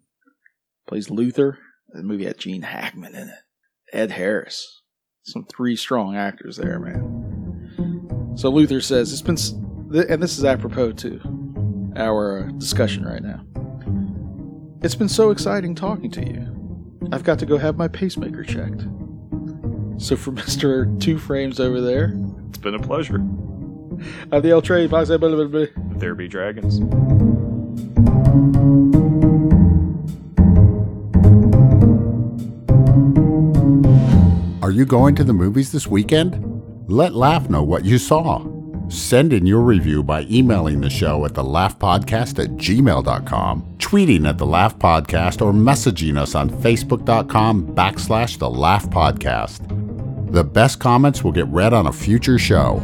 plays 0.86 1.10
Luther. 1.10 1.58
The 1.92 2.02
movie 2.02 2.24
had 2.24 2.38
Gene 2.38 2.62
Hackman 2.62 3.14
in 3.14 3.28
it. 3.28 3.38
Ed 3.92 4.10
Harris. 4.12 4.82
Some 5.22 5.44
three 5.46 5.76
strong 5.76 6.16
actors 6.16 6.56
there, 6.56 6.78
man. 6.80 8.32
So 8.36 8.50
Luther 8.50 8.80
says 8.80 9.12
it's 9.12 9.22
been, 9.22 9.36
and 10.08 10.22
this 10.22 10.36
is 10.38 10.44
apropos 10.44 10.92
to 10.92 11.20
our 11.96 12.40
uh, 12.40 12.52
discussion 12.52 13.04
right 13.04 13.22
now. 13.22 13.42
It's 14.82 14.94
been 14.94 15.08
so 15.08 15.30
exciting 15.30 15.74
talking 15.74 16.10
to 16.12 16.24
you. 16.24 17.08
I've 17.12 17.24
got 17.24 17.38
to 17.40 17.46
go 17.46 17.58
have 17.58 17.76
my 17.76 17.88
pacemaker 17.88 18.44
checked. 18.44 18.86
So 19.98 20.16
for 20.16 20.30
Mister 20.32 20.86
Two 20.98 21.18
Frames 21.18 21.58
over 21.60 21.80
there, 21.80 22.14
it's 22.48 22.58
been 22.58 22.74
a 22.74 22.78
pleasure. 22.78 23.16
I'm 24.32 24.42
the 24.42 24.52
blah, 25.46 25.66
blah. 25.66 25.98
There 25.98 26.14
be 26.14 26.28
dragons. 26.28 26.80
Are 34.62 34.70
you 34.70 34.84
going 34.84 35.14
to 35.14 35.24
the 35.24 35.32
movies 35.32 35.72
this 35.72 35.86
weekend? 35.86 36.42
Let 36.88 37.14
Laugh 37.14 37.48
know 37.48 37.62
what 37.62 37.84
you 37.84 37.98
saw. 37.98 38.55
Send 38.88 39.32
in 39.32 39.46
your 39.46 39.62
review 39.62 40.02
by 40.02 40.22
emailing 40.30 40.80
the 40.80 40.90
show 40.90 41.24
at 41.24 41.32
thelaughpodcast 41.32 42.42
at 42.42 42.50
gmail.com, 42.56 43.76
tweeting 43.78 44.28
at 44.28 44.38
the 44.38 44.46
Laugh 44.46 44.78
Podcast, 44.78 45.44
or 45.44 45.52
messaging 45.52 46.16
us 46.16 46.34
on 46.34 46.48
facebook.com 46.48 47.74
backslash 47.74 48.38
the 48.38 48.48
Laugh 48.48 48.88
Podcast. 48.90 49.66
The 50.32 50.44
best 50.44 50.78
comments 50.80 51.24
will 51.24 51.32
get 51.32 51.46
read 51.48 51.72
on 51.72 51.86
a 51.86 51.92
future 51.92 52.38
show. 52.38 52.80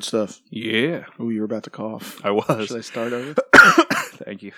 Good 0.00 0.06
stuff. 0.06 0.40
Yeah, 0.48 1.04
Oh, 1.18 1.28
you 1.28 1.40
were 1.40 1.44
about 1.44 1.64
to 1.64 1.70
cough. 1.70 2.24
I 2.24 2.30
was. 2.30 2.68
Should 2.68 2.78
I 2.78 2.80
start 2.80 3.12
over? 3.12 3.34
Thank 4.24 4.42
you. 4.42 4.52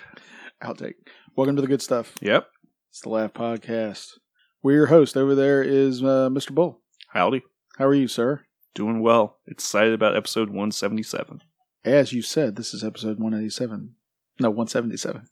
I'll 0.60 0.76
take. 0.76 0.94
Welcome 1.34 1.56
to 1.56 1.62
the 1.62 1.66
good 1.68 1.82
stuff. 1.82 2.12
Yep. 2.20 2.46
It's 2.90 3.00
the 3.00 3.08
Laugh 3.08 3.32
Podcast. 3.32 4.18
We're 4.62 4.76
your 4.76 4.86
host. 4.86 5.16
Over 5.16 5.34
there 5.34 5.60
is 5.60 6.00
uh, 6.00 6.28
Mr. 6.30 6.54
Bull. 6.54 6.80
Howdy. 7.08 7.42
How 7.76 7.86
are 7.86 7.94
you, 7.94 8.06
sir? 8.06 8.42
Doing 8.72 9.00
well. 9.02 9.38
Excited 9.48 9.92
about 9.94 10.16
episode 10.16 10.48
177. 10.50 11.42
As 11.84 12.12
you 12.12 12.22
said, 12.22 12.54
this 12.54 12.72
is 12.72 12.84
episode 12.84 13.18
187. 13.18 13.96
No, 14.38 14.48
177. 14.48 15.26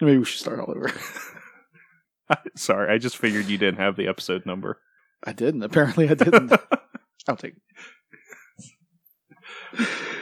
Maybe 0.00 0.18
we 0.18 0.24
should 0.24 0.40
start 0.40 0.58
all 0.58 0.72
over. 0.74 0.90
Sorry, 2.56 2.92
I 2.92 2.98
just 2.98 3.16
figured 3.16 3.46
you 3.46 3.58
didn't 3.58 3.78
have 3.78 3.94
the 3.94 4.08
episode 4.08 4.44
number. 4.44 4.80
I 5.22 5.32
didn't. 5.32 5.62
Apparently, 5.62 6.08
I 6.10 6.14
didn't. 6.14 6.52
I'll 7.28 7.36
take. 7.36 7.54
it. 9.74 9.88